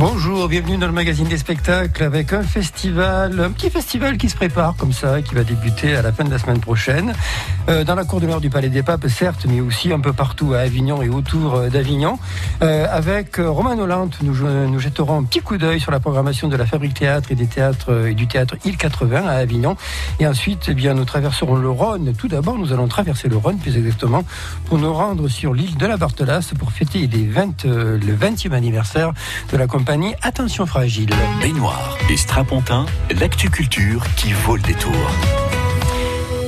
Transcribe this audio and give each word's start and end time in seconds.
Bonjour, 0.00 0.46
bienvenue 0.46 0.76
dans 0.76 0.86
le 0.86 0.92
magazine 0.92 1.26
des 1.26 1.38
spectacles 1.38 2.04
avec 2.04 2.32
un 2.32 2.44
festival, 2.44 3.40
un 3.40 3.50
petit 3.50 3.68
festival 3.68 4.16
qui 4.16 4.28
se 4.28 4.36
prépare 4.36 4.76
comme 4.76 4.92
ça, 4.92 5.22
qui 5.22 5.34
va 5.34 5.42
débuter 5.42 5.96
à 5.96 6.02
la 6.02 6.12
fin 6.12 6.22
de 6.22 6.30
la 6.30 6.38
semaine 6.38 6.60
prochaine, 6.60 7.14
euh, 7.68 7.82
dans 7.82 7.96
la 7.96 8.04
cour 8.04 8.20
de 8.20 8.28
l'heure 8.28 8.40
du 8.40 8.48
Palais 8.48 8.68
des 8.68 8.84
Papes, 8.84 9.08
certes, 9.08 9.46
mais 9.48 9.60
aussi 9.60 9.92
un 9.92 9.98
peu 9.98 10.12
partout 10.12 10.54
à 10.54 10.58
Avignon 10.58 11.02
et 11.02 11.08
autour 11.08 11.56
euh, 11.56 11.68
d'Avignon. 11.68 12.16
Euh, 12.62 12.86
avec 12.88 13.38
Romain 13.38 13.76
Hollande, 13.76 14.14
nous, 14.22 14.78
jetterons 14.78 15.18
un 15.18 15.24
petit 15.24 15.40
coup 15.40 15.58
d'œil 15.58 15.80
sur 15.80 15.90
la 15.90 15.98
programmation 15.98 16.46
de 16.46 16.54
la 16.54 16.64
Fabrique 16.64 16.94
Théâtre 16.94 17.32
et 17.32 17.34
du 17.34 17.48
théâtre 17.48 18.56
Île 18.64 18.76
80 18.76 19.26
à 19.26 19.32
Avignon. 19.32 19.76
Et 20.20 20.28
ensuite, 20.28 20.66
eh 20.68 20.74
bien, 20.74 20.94
nous 20.94 21.06
traverserons 21.06 21.56
le 21.56 21.70
Rhône. 21.70 22.12
Tout 22.16 22.28
d'abord, 22.28 22.56
nous 22.56 22.72
allons 22.72 22.86
traverser 22.86 23.28
le 23.28 23.36
Rhône, 23.36 23.58
plus 23.58 23.76
exactement, 23.76 24.22
pour 24.66 24.78
nous 24.78 24.94
rendre 24.94 25.26
sur 25.26 25.54
l'île 25.54 25.76
de 25.76 25.86
la 25.86 25.96
Barthelasse 25.96 26.54
pour 26.56 26.70
fêter 26.70 27.08
les 27.08 27.26
20, 27.26 27.64
le 27.64 28.14
20e 28.14 28.52
anniversaire 28.52 29.12
de 29.50 29.56
la 29.56 29.66
compagnie 29.66 29.87
Attention 29.88 30.66
Fragile. 30.66 31.08
Baignoire 31.40 31.96
et 32.10 32.18
strapontin, 32.18 32.84
l'actu-culture 33.18 34.04
qui 34.18 34.34
vaut 34.34 34.56
le 34.56 34.60
détour. 34.60 34.92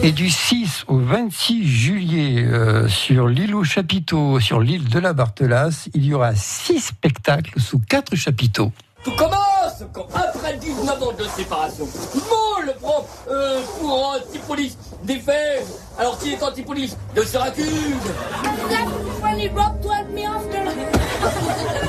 Et 0.03 0.13
du 0.13 0.29
6 0.29 0.85
au 0.89 0.99
26 0.99 1.67
juillet, 1.67 2.45
euh, 2.45 2.87
sur 2.87 3.29
l'île 3.29 3.55
aux 3.55 3.65
chapiteaux, 3.65 4.41
sur 4.41 4.61
l'île 4.61 4.91
de 4.91 4.99
la 4.99 5.15
Barthelasse, 5.15 5.89
il 5.95 6.05
y 6.05 6.13
aura 6.13 6.35
six 6.35 6.81
spectacles 6.81 7.59
sous 7.59 7.79
quatre 7.79 8.15
chapiteaux. 8.15 8.73
Tout 9.05 9.13
commence 9.13 9.85
quand, 9.95 10.07
après 10.15 10.59
19 10.59 11.03
ans 11.03 11.13
de 11.19 11.25
séparation, 11.25 11.89
Molle 12.15 12.75
prend 12.83 13.07
euh, 13.31 13.63
pour 13.81 14.11
Antipolis 14.11 14.77
des 15.05 15.19
faits. 15.19 15.67
Alors 15.99 16.19
qui 16.19 16.35
est 16.35 16.43
Antipolis? 16.43 16.95
De 17.17 17.23
Syracuse 17.23 17.65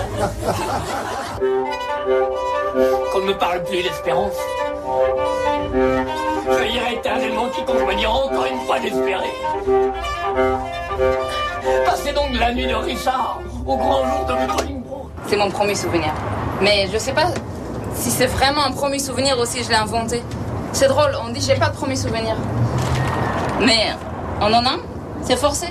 Qu'on 3.11 3.19
ne 3.19 3.25
me 3.25 3.37
parle 3.37 3.63
plus 3.63 3.81
d'espérance. 3.83 4.33
Je 5.73 6.63
irai 6.73 6.93
éternellement 6.95 7.47
quiconque 7.49 7.87
me 7.87 7.95
dira 7.95 8.13
encore 8.13 8.45
une 8.45 8.59
fois 8.61 8.79
d'espérer. 8.79 9.31
Passez 11.85 12.13
donc 12.13 12.33
la 12.39 12.53
nuit 12.53 12.67
de 12.67 12.75
Richard 12.75 13.39
au 13.65 13.77
grand 13.77 14.05
jour 14.05 14.25
de 14.27 14.33
Bolingbroke. 14.33 15.09
C'est 15.27 15.37
mon 15.37 15.49
premier 15.49 15.75
souvenir. 15.75 16.13
Mais 16.61 16.87
je 16.91 16.97
sais 16.97 17.13
pas 17.13 17.27
si 17.95 18.11
c'est 18.11 18.27
vraiment 18.27 18.63
un 18.65 18.71
premier 18.71 18.99
souvenir 18.99 19.39
ou 19.39 19.45
si 19.45 19.63
je 19.63 19.69
l'ai 19.69 19.75
inventé. 19.75 20.21
C'est 20.73 20.87
drôle, 20.87 21.11
on 21.25 21.29
dit 21.31 21.41
j'ai 21.41 21.55
pas 21.55 21.69
de 21.69 21.75
premier 21.75 21.95
souvenir. 21.95 22.35
Mais 23.59 23.95
on 24.39 24.53
en 24.53 24.65
a 24.65 24.69
un, 24.69 24.79
c'est 25.23 25.35
forcé. 25.35 25.67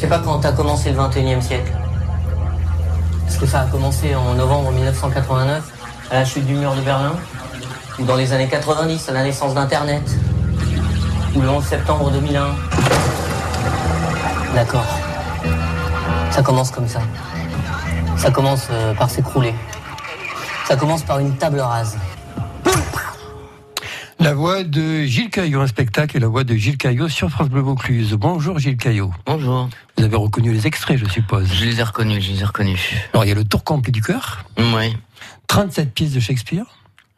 Je 0.00 0.06
sais 0.06 0.08
pas 0.08 0.20
quand 0.20 0.42
a 0.46 0.52
commencé 0.52 0.92
le 0.92 0.98
21e 0.98 1.42
siècle. 1.42 1.70
Est-ce 3.28 3.38
que 3.38 3.44
ça 3.44 3.60
a 3.60 3.64
commencé 3.66 4.14
en 4.14 4.32
novembre 4.32 4.72
1989, 4.72 5.62
à 6.10 6.14
la 6.14 6.24
chute 6.24 6.46
du 6.46 6.54
mur 6.54 6.74
de 6.74 6.80
Berlin 6.80 7.12
Ou 7.98 8.04
dans 8.04 8.16
les 8.16 8.32
années 8.32 8.48
90, 8.48 9.10
à 9.10 9.12
la 9.12 9.24
naissance 9.24 9.52
d'Internet 9.52 10.02
Ou 11.36 11.42
le 11.42 11.50
11 11.50 11.62
septembre 11.62 12.10
2001 12.12 12.46
D'accord. 14.54 14.86
Ça 16.30 16.40
commence 16.40 16.70
comme 16.70 16.88
ça. 16.88 17.00
Ça 18.16 18.30
commence 18.30 18.68
euh, 18.70 18.94
par 18.94 19.10
s'écrouler. 19.10 19.54
Ça 20.66 20.76
commence 20.76 21.02
par 21.02 21.18
une 21.18 21.36
table 21.36 21.60
rase. 21.60 21.98
La 24.20 24.34
voix 24.34 24.64
de 24.64 25.04
Gilles 25.04 25.30
Caillot, 25.30 25.62
un 25.62 25.66
spectacle 25.66 26.18
et 26.18 26.20
la 26.20 26.28
voix 26.28 26.44
de 26.44 26.54
Gilles 26.54 26.76
Caillot 26.76 27.08
sur 27.08 27.30
France 27.30 27.48
Bleu 27.48 27.62
Vaucluse. 27.62 28.12
Bonjour 28.12 28.58
Gilles 28.58 28.76
Caillot. 28.76 29.10
Bonjour. 29.24 29.70
Vous 29.96 30.04
avez 30.04 30.16
reconnu 30.16 30.52
les 30.52 30.66
extraits, 30.66 30.98
je 30.98 31.06
suppose. 31.06 31.50
Je 31.50 31.64
les 31.64 31.80
ai 31.80 31.82
reconnus, 31.82 32.22
je 32.22 32.32
les 32.32 32.40
ai 32.42 32.44
reconnus. 32.44 32.80
Alors 33.14 33.24
il 33.24 33.28
y 33.28 33.32
a 33.32 33.34
le 33.34 33.44
tour 33.44 33.64
complet 33.64 33.92
du 33.92 34.02
cœur. 34.02 34.44
Oui. 34.58 34.94
37 35.46 35.94
pièces 35.94 36.12
de 36.12 36.20
Shakespeare. 36.20 36.66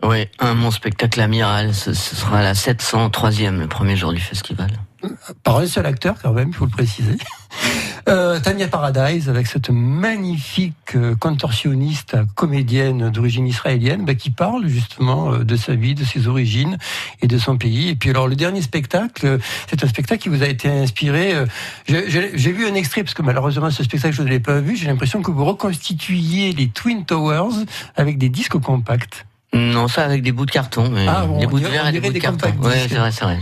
Oui, 0.04 0.28
un 0.38 0.54
mon 0.54 0.70
spectacle 0.70 1.20
amiral, 1.20 1.74
ce, 1.74 1.92
ce 1.92 2.14
sera 2.14 2.40
la 2.40 2.54
703e, 2.54 3.58
le 3.58 3.66
premier 3.66 3.96
jour 3.96 4.12
du 4.12 4.20
festival. 4.20 4.70
Par 5.42 5.58
un 5.58 5.66
seul 5.66 5.86
acteur 5.86 6.14
quand 6.22 6.32
même, 6.32 6.50
il 6.50 6.54
faut 6.54 6.66
le 6.66 6.70
préciser. 6.70 7.18
Euh, 8.08 8.40
Tania 8.40 8.66
Paradise, 8.66 9.28
avec 9.28 9.46
cette 9.46 9.70
magnifique 9.70 10.96
euh, 10.96 11.14
contorsionniste 11.14 12.16
comédienne 12.34 13.10
d'origine 13.10 13.46
israélienne, 13.46 14.04
bah, 14.04 14.14
qui 14.14 14.30
parle 14.30 14.66
justement 14.66 15.32
euh, 15.32 15.44
de 15.44 15.56
sa 15.56 15.74
vie, 15.74 15.94
de 15.94 16.04
ses 16.04 16.26
origines 16.26 16.78
et 17.20 17.28
de 17.28 17.38
son 17.38 17.56
pays. 17.56 17.90
Et 17.90 17.94
puis 17.94 18.10
alors 18.10 18.26
le 18.26 18.34
dernier 18.34 18.62
spectacle, 18.62 19.38
c'est 19.68 19.84
un 19.84 19.88
spectacle 19.88 20.20
qui 20.20 20.28
vous 20.28 20.42
a 20.42 20.46
été 20.46 20.68
inspiré. 20.68 21.34
j'ai 21.86 22.52
vu 22.52 22.66
un 22.66 22.74
extrait 22.74 23.04
parce 23.04 23.14
que 23.14 23.22
malheureusement 23.22 23.70
ce 23.70 23.84
spectacle 23.84 24.14
je 24.14 24.22
ne 24.22 24.28
l'ai 24.28 24.40
pas 24.40 24.60
vu. 24.60 24.76
J'ai 24.76 24.86
l'impression 24.86 25.22
que 25.22 25.30
vous 25.30 25.44
reconstituiez 25.44 26.52
les 26.52 26.68
Twin 26.68 27.04
Towers 27.04 27.64
avec 27.96 28.18
des 28.18 28.28
disques 28.28 28.58
compacts. 28.58 29.26
Non, 29.54 29.86
ça 29.86 30.04
avec 30.04 30.22
des 30.22 30.32
bouts 30.32 30.46
de 30.46 30.50
carton, 30.50 30.88
mais 30.90 31.06
Ah, 31.06 31.26
bon, 31.26 31.38
des 31.38 31.46
bouts 31.46 31.60
de 31.60 31.66
verre 31.66 31.86
et 31.88 31.92
des 31.92 32.00
bouts 32.00 32.08
de 32.08 32.12
des 32.14 32.20
carton. 32.20 32.48
disques. 32.48 32.86
c'est 32.88 32.94
vrai, 32.96 33.12
c'est 33.12 33.24
vrai. 33.24 33.38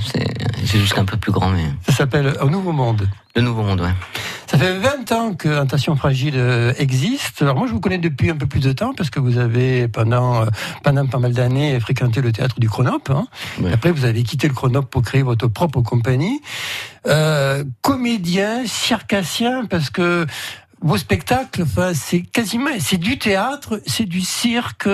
C'est 0.65 0.79
juste 0.79 0.99
un 0.99 1.05
peu 1.05 1.17
plus 1.17 1.31
grand, 1.33 1.51
mais 1.51 1.65
Ça 1.89 1.93
s'appelle 1.99 2.35
Un 2.41 2.47
Nouveau 2.47 2.73
Monde. 2.73 3.09
le 3.37 3.43
nouveau 3.43 3.63
monde, 3.63 3.81
ouais. 3.81 3.95
Ça 4.47 4.59
fait 4.59 4.77
20 4.77 5.13
ans 5.13 5.35
que 5.35 5.49
Intention 5.49 5.95
Fragile 5.95 6.35
euh, 6.37 6.73
existe. 6.79 7.41
Alors 7.43 7.57
moi, 7.57 7.69
je 7.69 7.73
vous 7.73 7.79
connais 7.81 7.99
depuis 7.99 8.29
un 8.31 8.37
peu 8.37 8.47
plus 8.47 8.61
de 8.61 8.73
temps 8.73 8.93
parce 8.93 9.09
que 9.09 9.21
vous 9.21 9.39
avez, 9.39 9.87
pendant, 9.87 10.43
euh, 10.43 10.47
pendant 10.83 11.07
pas 11.07 11.19
mal 11.19 11.33
d'années, 11.33 11.79
fréquenté 11.79 12.21
le 12.21 12.33
théâtre 12.33 12.59
du 12.59 12.69
Chronop. 12.69 13.09
Hein. 13.11 13.27
Ouais. 13.61 13.73
Après, 13.73 13.93
vous 13.93 14.05
avez 14.05 14.25
quitté 14.25 14.49
le 14.49 14.55
Chronop 14.55 14.83
pour 14.83 15.03
créer 15.03 15.23
votre 15.23 15.47
propre 15.47 15.81
compagnie. 15.81 16.41
Euh, 17.07 17.63
comédien, 17.83 18.67
circassien, 18.67 19.65
parce 19.67 19.91
que 19.91 20.27
vos 20.83 20.97
spectacles, 20.99 21.63
enfin, 21.63 21.93
c'est 21.95 22.23
quasiment, 22.23 22.71
c'est 22.81 22.99
du 22.99 23.19
théâtre, 23.19 23.81
c'est 23.87 24.07
du 24.07 24.21
cirque. 24.23 24.89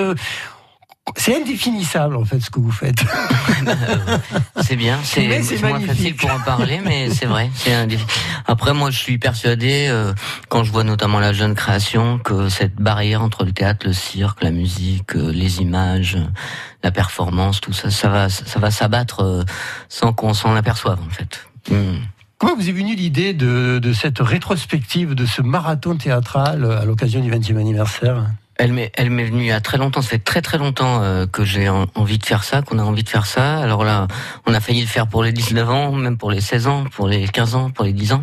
C'est 1.14 1.36
indéfinissable, 1.40 2.16
en 2.16 2.24
fait, 2.24 2.40
ce 2.40 2.50
que 2.50 2.58
vous 2.58 2.72
faites. 2.72 2.96
C'est 4.60 4.76
bien, 4.76 4.98
c'est 5.04 5.62
moins 5.62 5.80
facile 5.80 6.16
pour 6.16 6.30
en 6.30 6.40
parler, 6.40 6.80
mais 6.84 7.10
c'est 7.10 7.26
vrai. 7.26 7.50
Après, 8.46 8.74
moi, 8.74 8.90
je 8.90 8.98
suis 8.98 9.18
persuadé, 9.18 9.86
euh, 9.88 10.12
quand 10.48 10.64
je 10.64 10.72
vois 10.72 10.82
notamment 10.82 11.20
la 11.20 11.32
jeune 11.32 11.54
création, 11.54 12.18
que 12.18 12.48
cette 12.48 12.74
barrière 12.74 13.22
entre 13.22 13.44
le 13.44 13.52
théâtre, 13.52 13.86
le 13.86 13.92
cirque, 13.92 14.42
la 14.42 14.50
musique, 14.50 15.14
euh, 15.14 15.30
les 15.30 15.60
images, 15.60 16.18
la 16.82 16.90
performance, 16.90 17.60
tout 17.60 17.72
ça, 17.72 17.90
ça 17.90 18.08
va, 18.08 18.28
ça 18.28 18.58
va 18.58 18.70
s'abattre 18.70 19.20
euh, 19.20 19.44
sans 19.88 20.12
qu'on 20.12 20.34
s'en 20.34 20.56
aperçoive, 20.56 20.98
en 21.00 21.10
fait. 21.10 21.46
Hmm. 21.70 21.98
Comment 22.38 22.56
vous 22.56 22.68
est 22.68 22.72
venue 22.72 22.96
l'idée 22.96 23.32
de, 23.32 23.78
de 23.78 23.92
cette 23.92 24.18
rétrospective, 24.18 25.14
de 25.14 25.26
ce 25.26 25.42
marathon 25.42 25.96
théâtral 25.96 26.64
à 26.70 26.84
l'occasion 26.84 27.20
du 27.20 27.30
20e 27.30 27.56
anniversaire? 27.56 28.26
Elle 28.58 28.72
m'est, 28.72 28.90
elle 28.94 29.10
m'est 29.10 29.24
venue 29.24 29.42
il 29.42 29.46
y 29.48 29.52
a 29.52 29.60
très 29.60 29.76
longtemps. 29.76 30.00
Ça 30.00 30.08
fait 30.08 30.18
très 30.18 30.40
très 30.40 30.56
longtemps 30.56 31.02
euh, 31.02 31.26
que 31.26 31.44
j'ai 31.44 31.68
en- 31.68 31.86
envie 31.94 32.16
de 32.18 32.24
faire 32.24 32.42
ça, 32.42 32.62
qu'on 32.62 32.78
a 32.78 32.82
envie 32.82 33.02
de 33.02 33.08
faire 33.08 33.26
ça. 33.26 33.58
Alors 33.58 33.84
là, 33.84 34.06
on 34.46 34.54
a 34.54 34.60
failli 34.60 34.80
le 34.80 34.86
faire 34.86 35.06
pour 35.08 35.22
les 35.22 35.32
19 35.32 35.68
ans, 35.70 35.92
même 35.92 36.16
pour 36.16 36.30
les 36.30 36.40
16 36.40 36.66
ans, 36.66 36.84
pour 36.90 37.06
les 37.06 37.28
15 37.28 37.54
ans, 37.54 37.70
pour 37.70 37.84
les 37.84 37.92
10 37.92 38.14
ans. 38.14 38.22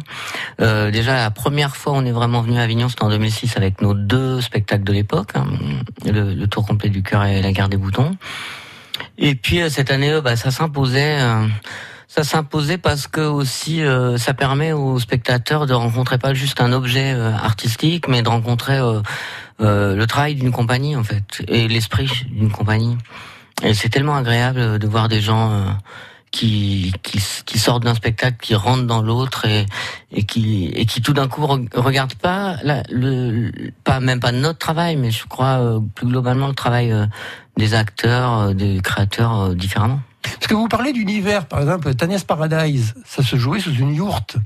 Euh, 0.59 0.89
déjà, 0.89 1.15
la 1.15 1.29
première 1.29 1.75
fois, 1.75 1.93
on 1.93 2.03
est 2.03 2.11
vraiment 2.11 2.41
venu 2.41 2.57
à 2.57 2.61
Avignon, 2.63 2.89
c'était 2.89 3.03
en 3.03 3.09
2006 3.09 3.57
avec 3.57 3.79
nos 3.81 3.93
deux 3.93 4.41
spectacles 4.41 4.83
de 4.83 4.93
l'époque, 4.93 5.29
hein, 5.35 5.45
le, 6.05 6.33
le 6.33 6.47
Tour 6.47 6.65
complet 6.65 6.89
du 6.89 7.03
cœur 7.03 7.23
et 7.25 7.41
la 7.41 7.51
Guerre 7.51 7.69
des 7.69 7.77
boutons. 7.77 8.17
Et 9.19 9.35
puis 9.35 9.61
euh, 9.61 9.69
cette 9.69 9.91
année, 9.91 10.11
euh, 10.13 10.21
bah, 10.21 10.35
ça 10.35 10.49
s'imposait. 10.49 11.19
Euh, 12.17 12.23
ça 12.23 12.23
s'imposait 12.23 12.77
parce 12.77 13.07
que 13.07 13.21
aussi 13.21 13.81
euh, 13.81 14.17
ça 14.17 14.33
permet 14.33 14.71
aux 14.71 14.99
spectateurs 14.99 15.65
de 15.65 15.73
rencontrer 15.73 16.17
pas 16.17 16.33
juste 16.33 16.61
un 16.61 16.71
objet 16.71 17.13
euh, 17.13 17.33
artistique, 17.33 18.07
mais 18.07 18.21
de 18.21 18.29
rencontrer 18.29 18.77
euh, 18.77 19.01
euh, 19.61 19.95
le 19.95 20.07
travail 20.07 20.35
d'une 20.35 20.51
compagnie 20.51 20.95
en 20.95 21.03
fait 21.03 21.43
et 21.47 21.67
l'esprit 21.67 22.09
d'une 22.29 22.51
compagnie. 22.51 22.97
Et 23.63 23.73
c'est 23.73 23.89
tellement 23.89 24.15
agréable 24.15 24.79
de 24.79 24.87
voir 24.87 25.07
des 25.07 25.21
gens 25.21 25.51
euh, 25.51 25.65
qui, 26.31 26.91
qui 27.03 27.19
qui 27.45 27.59
sortent 27.59 27.83
d'un 27.83 27.93
spectacle, 27.93 28.37
qui 28.41 28.55
rentrent 28.55 28.87
dans 28.87 29.01
l'autre 29.01 29.45
et 29.45 29.65
et 30.11 30.23
qui 30.23 30.65
et 30.73 30.85
qui 30.85 31.01
tout 31.01 31.13
d'un 31.13 31.27
coup 31.27 31.43
re- 31.43 31.67
regardent 31.75 32.15
pas 32.15 32.57
la, 32.63 32.83
le 32.89 33.51
pas 33.83 33.99
même 33.99 34.19
pas 34.19 34.31
notre 34.31 34.59
travail, 34.59 34.95
mais 34.95 35.11
je 35.11 35.25
crois 35.27 35.59
euh, 35.61 35.79
plus 35.93 36.07
globalement 36.07 36.47
le 36.47 36.55
travail 36.55 36.91
euh, 36.91 37.05
des 37.57 37.75
acteurs, 37.75 38.39
euh, 38.39 38.53
des 38.53 38.79
créateurs 38.81 39.39
euh, 39.39 39.53
différemment. 39.55 40.01
Parce 40.23 40.47
que 40.47 40.55
vous 40.55 40.67
parlez 40.67 40.93
d'univers, 40.93 41.45
par 41.45 41.61
exemple, 41.61 41.93
Tania's 41.93 42.23
Paradise, 42.23 42.95
ça 43.05 43.23
se 43.23 43.35
jouait 43.35 43.59
sous 43.59 43.73
une 43.73 43.93
yourte. 43.93 44.37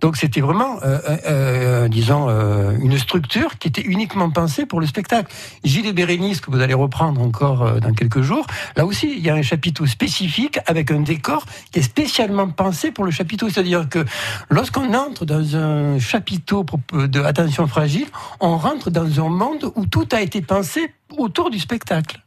Donc 0.00 0.16
c'était 0.16 0.40
vraiment, 0.40 0.78
euh, 0.82 0.98
euh, 1.08 1.16
euh, 1.26 1.88
disons, 1.88 2.26
euh, 2.28 2.76
une 2.80 2.98
structure 2.98 3.58
qui 3.58 3.68
était 3.68 3.82
uniquement 3.82 4.30
pensée 4.30 4.66
pour 4.66 4.80
le 4.80 4.86
spectacle. 4.86 5.32
Gilles 5.62 5.86
et 5.86 5.92
Bérénice, 5.92 6.40
que 6.40 6.50
vous 6.50 6.60
allez 6.60 6.74
reprendre 6.74 7.20
encore 7.20 7.62
euh, 7.62 7.80
dans 7.80 7.92
quelques 7.92 8.22
jours, 8.22 8.46
là 8.76 8.84
aussi, 8.84 9.12
il 9.16 9.24
y 9.24 9.30
a 9.30 9.34
un 9.34 9.42
chapiteau 9.42 9.86
spécifique 9.86 10.58
avec 10.66 10.90
un 10.90 11.00
décor 11.00 11.44
qui 11.70 11.78
est 11.78 11.82
spécialement 11.82 12.48
pensé 12.48 12.90
pour 12.90 13.04
le 13.04 13.10
chapiteau. 13.10 13.48
C'est-à-dire 13.48 13.88
que 13.88 14.04
lorsqu'on 14.50 14.92
entre 14.94 15.24
dans 15.24 15.56
un 15.56 15.98
chapiteau 15.98 16.66
de 16.92 17.20
Attention 17.22 17.66
Fragile, 17.66 18.06
on 18.40 18.56
rentre 18.56 18.90
dans 18.90 19.20
un 19.24 19.28
monde 19.28 19.70
où 19.76 19.86
tout 19.86 20.08
a 20.12 20.20
été 20.20 20.42
pensé 20.42 20.92
autour 21.16 21.50
du 21.50 21.58
spectacle. 21.58 22.20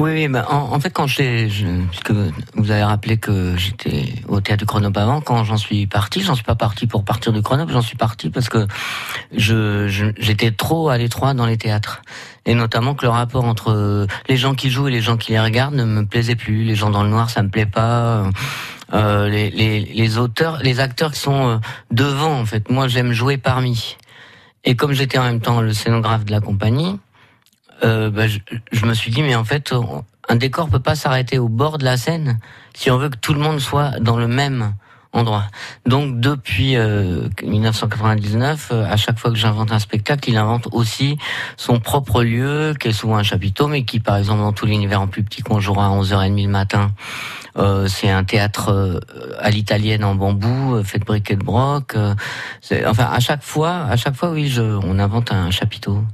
Oui, 0.00 0.28
bah, 0.28 0.46
en, 0.48 0.80
fait, 0.80 0.88
quand 0.90 1.06
j'ai, 1.06 1.46
puisque 1.90 2.12
vous 2.54 2.70
avez 2.70 2.82
rappelé 2.82 3.18
que 3.18 3.54
j'étais 3.58 4.14
au 4.28 4.40
théâtre 4.40 4.60
du 4.60 4.66
Chronope 4.66 4.96
avant, 4.96 5.20
quand 5.20 5.44
j'en 5.44 5.58
suis 5.58 5.86
parti, 5.86 6.22
j'en 6.22 6.34
suis 6.34 6.44
pas 6.44 6.54
parti 6.54 6.86
pour 6.86 7.04
partir 7.04 7.34
du 7.34 7.42
Chronope, 7.42 7.68
j'en 7.70 7.82
suis 7.82 7.98
parti 7.98 8.30
parce 8.30 8.48
que 8.48 8.66
je, 9.36 10.12
j'étais 10.18 10.52
trop 10.52 10.88
à 10.88 10.96
l'étroit 10.96 11.34
dans 11.34 11.44
les 11.44 11.58
théâtres. 11.58 12.00
Et 12.46 12.54
notamment 12.54 12.94
que 12.94 13.04
le 13.04 13.10
rapport 13.10 13.44
entre 13.44 14.06
les 14.28 14.36
gens 14.38 14.54
qui 14.54 14.70
jouent 14.70 14.88
et 14.88 14.90
les 14.90 15.02
gens 15.02 15.18
qui 15.18 15.32
les 15.32 15.40
regardent 15.40 15.74
ne 15.74 15.84
me 15.84 16.06
plaisait 16.06 16.36
plus. 16.36 16.64
Les 16.64 16.74
gens 16.74 16.88
dans 16.88 17.02
le 17.02 17.10
noir, 17.10 17.28
ça 17.28 17.42
me 17.42 17.50
plaît 17.50 17.66
pas. 17.66 18.24
Euh, 18.94 19.28
les, 19.28 19.50
les, 19.50 19.80
les, 19.80 20.18
auteurs, 20.18 20.60
les 20.62 20.80
acteurs 20.80 21.12
qui 21.12 21.20
sont 21.20 21.48
euh, 21.48 21.58
devant, 21.90 22.40
en 22.40 22.46
fait. 22.46 22.70
Moi, 22.70 22.88
j'aime 22.88 23.12
jouer 23.12 23.36
parmi. 23.36 23.96
Et 24.64 24.74
comme 24.74 24.92
j'étais 24.92 25.18
en 25.18 25.24
même 25.24 25.40
temps 25.40 25.60
le 25.60 25.72
scénographe 25.72 26.24
de 26.24 26.32
la 26.32 26.40
compagnie, 26.40 26.98
euh, 27.84 28.10
bah, 28.10 28.26
je, 28.26 28.38
je, 28.72 28.86
me 28.86 28.94
suis 28.94 29.10
dit, 29.10 29.22
mais 29.22 29.34
en 29.34 29.44
fait, 29.44 29.72
un 30.28 30.36
décor 30.36 30.68
peut 30.68 30.80
pas 30.80 30.94
s'arrêter 30.94 31.38
au 31.38 31.48
bord 31.48 31.78
de 31.78 31.84
la 31.84 31.96
scène 31.96 32.38
si 32.74 32.90
on 32.90 32.98
veut 32.98 33.08
que 33.08 33.16
tout 33.16 33.34
le 33.34 33.40
monde 33.40 33.60
soit 33.60 33.98
dans 34.00 34.16
le 34.16 34.28
même 34.28 34.74
endroit. 35.12 35.44
Donc 35.86 36.20
depuis 36.20 36.76
1999, 37.42 38.68
euh, 38.72 38.74
euh, 38.74 38.84
à 38.90 38.96
chaque 38.96 39.18
fois 39.18 39.30
que 39.30 39.36
j'invente 39.36 39.72
un 39.72 39.78
spectacle, 39.78 40.30
il 40.30 40.36
invente 40.36 40.68
aussi 40.72 41.18
son 41.56 41.80
propre 41.80 42.22
lieu, 42.22 42.74
qui 42.78 42.88
est 42.88 42.92
souvent 42.92 43.16
un 43.16 43.22
chapiteau, 43.22 43.66
mais 43.66 43.84
qui, 43.84 44.00
par 44.00 44.16
exemple, 44.16 44.40
dans 44.40 44.52
tout 44.52 44.66
l'univers 44.66 45.00
en 45.00 45.06
plus 45.06 45.22
petit 45.22 45.42
qu'on 45.42 45.60
jouera 45.60 45.86
à 45.86 45.90
11h30 45.90 46.44
le 46.44 46.48
matin, 46.48 46.92
euh, 47.56 47.88
c'est 47.88 48.10
un 48.10 48.22
théâtre 48.22 48.70
euh, 48.70 49.00
à 49.40 49.50
l'italienne 49.50 50.04
en 50.04 50.14
bambou, 50.14 50.82
fait 50.84 50.98
de 50.98 51.04
briques 51.04 51.30
et 51.30 51.36
de 51.36 51.44
broc. 51.44 51.96
enfin, 52.86 53.08
à 53.12 53.20
chaque 53.20 53.42
fois, 53.42 53.84
à 53.90 53.96
chaque 53.96 54.14
fois, 54.14 54.30
oui, 54.30 54.48
je, 54.48 54.62
on 54.62 54.98
invente 54.98 55.32
un 55.32 55.50
chapiteau. 55.50 56.04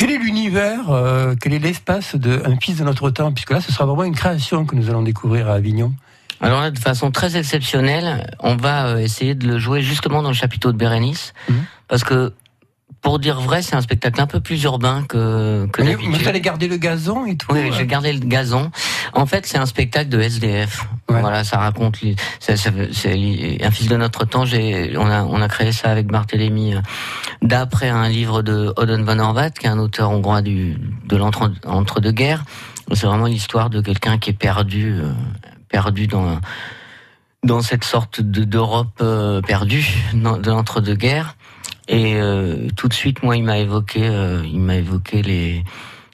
Quel 0.00 0.12
est 0.12 0.18
l'univers, 0.18 0.88
euh, 0.88 1.34
quel 1.38 1.52
est 1.52 1.58
l'espace 1.58 2.16
de 2.16 2.40
Un 2.46 2.56
fils 2.56 2.78
de 2.78 2.84
notre 2.84 3.10
temps? 3.10 3.32
Puisque 3.32 3.50
là, 3.50 3.60
ce 3.60 3.70
sera 3.70 3.84
vraiment 3.84 4.04
une 4.04 4.14
création 4.14 4.64
que 4.64 4.74
nous 4.74 4.88
allons 4.88 5.02
découvrir 5.02 5.50
à 5.50 5.52
Avignon. 5.52 5.92
Alors 6.40 6.60
là, 6.60 6.70
de 6.70 6.78
façon 6.78 7.10
très 7.10 7.36
exceptionnelle, 7.36 8.26
on 8.40 8.56
va 8.56 8.86
euh, 8.86 8.98
essayer 8.98 9.34
de 9.34 9.46
le 9.46 9.58
jouer 9.58 9.82
justement 9.82 10.22
dans 10.22 10.30
le 10.30 10.34
chapiteau 10.34 10.72
de 10.72 10.76
Bérénice, 10.78 11.34
mhm. 11.48 11.64
parce 11.88 12.04
que 12.04 12.32
pour 13.00 13.18
dire 13.18 13.40
vrai, 13.40 13.62
c'est 13.62 13.76
un 13.76 13.80
spectacle 13.80 14.20
un 14.20 14.26
peu 14.26 14.40
plus 14.40 14.62
urbain 14.64 15.04
que, 15.08 15.66
que 15.72 15.82
d'habitude. 15.82 16.14
Vous 16.14 16.28
allez 16.28 16.40
garder 16.40 16.68
le 16.68 16.76
gazon 16.76 17.24
et 17.24 17.36
tout 17.36 17.46
Oui, 17.50 17.70
j'ai 17.72 17.86
gardé 17.86 18.12
le 18.12 18.20
gazon. 18.20 18.70
En 19.14 19.26
fait, 19.26 19.46
c'est 19.46 19.58
un 19.58 19.66
spectacle 19.66 20.10
de 20.10 20.20
SDF. 20.20 20.86
Voilà, 21.08 21.42
ça 21.44 21.58
raconte... 21.58 21.98
C'est 22.40 22.52
un 22.52 23.70
fils 23.70 23.88
de 23.88 23.96
notre 23.96 24.26
temps. 24.26 24.44
J'ai, 24.44 24.96
on 24.98 25.06
a, 25.06 25.22
on 25.22 25.40
a 25.40 25.48
créé 25.48 25.72
ça 25.72 25.90
avec 25.90 26.08
Barthélemy 26.08 26.74
euh, 26.74 26.80
d'après 27.42 27.88
un 27.88 28.08
livre 28.08 28.42
de 28.42 28.72
Odon 28.76 29.02
van 29.02 29.18
Horvath, 29.18 29.58
qui 29.58 29.66
est 29.66 29.70
un 29.70 29.78
auteur 29.78 30.10
hongrois 30.10 30.42
du, 30.42 30.76
de 31.06 31.16
l'entre-deux-guerres. 31.16 32.44
C'est 32.92 33.06
vraiment 33.06 33.26
l'histoire 33.26 33.70
de 33.70 33.80
quelqu'un 33.80 34.18
qui 34.18 34.30
est 34.30 34.34
perdu, 34.34 34.98
euh, 35.00 35.12
perdu 35.70 36.06
dans 36.06 36.40
dans 37.42 37.62
cette 37.62 37.84
sorte 37.84 38.20
d'Europe 38.20 38.98
euh, 39.00 39.40
perdue, 39.40 39.86
de 40.12 40.50
l'entre-deux-guerres. 40.50 41.36
Et 41.88 42.16
euh, 42.16 42.68
tout 42.76 42.86
de 42.86 42.92
suite, 42.92 43.22
moi, 43.22 43.36
il 43.36 43.44
m'a 43.44 43.58
évoqué, 43.58 44.06
euh, 44.06 44.42
il 44.44 44.60
m'a 44.60 44.76
évoqué 44.76 45.22
les 45.22 45.64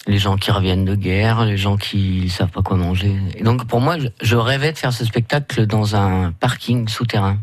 les 0.07 0.19
gens 0.19 0.37
qui 0.37 0.51
reviennent 0.51 0.85
de 0.85 0.95
guerre, 0.95 1.45
les 1.45 1.57
gens 1.57 1.77
qui 1.77 2.31
savent 2.31 2.51
pas 2.51 2.63
quoi 2.63 2.77
manger. 2.77 3.17
Et 3.35 3.43
donc, 3.43 3.67
pour 3.67 3.81
moi, 3.81 3.97
je 4.23 4.37
rêvais 4.37 4.73
de 4.73 4.79
faire 4.79 4.93
ce 4.93 5.05
spectacle 5.05 5.67
dans 5.67 5.97
un 5.97 6.31
parking 6.31 6.87
souterrain. 6.89 7.39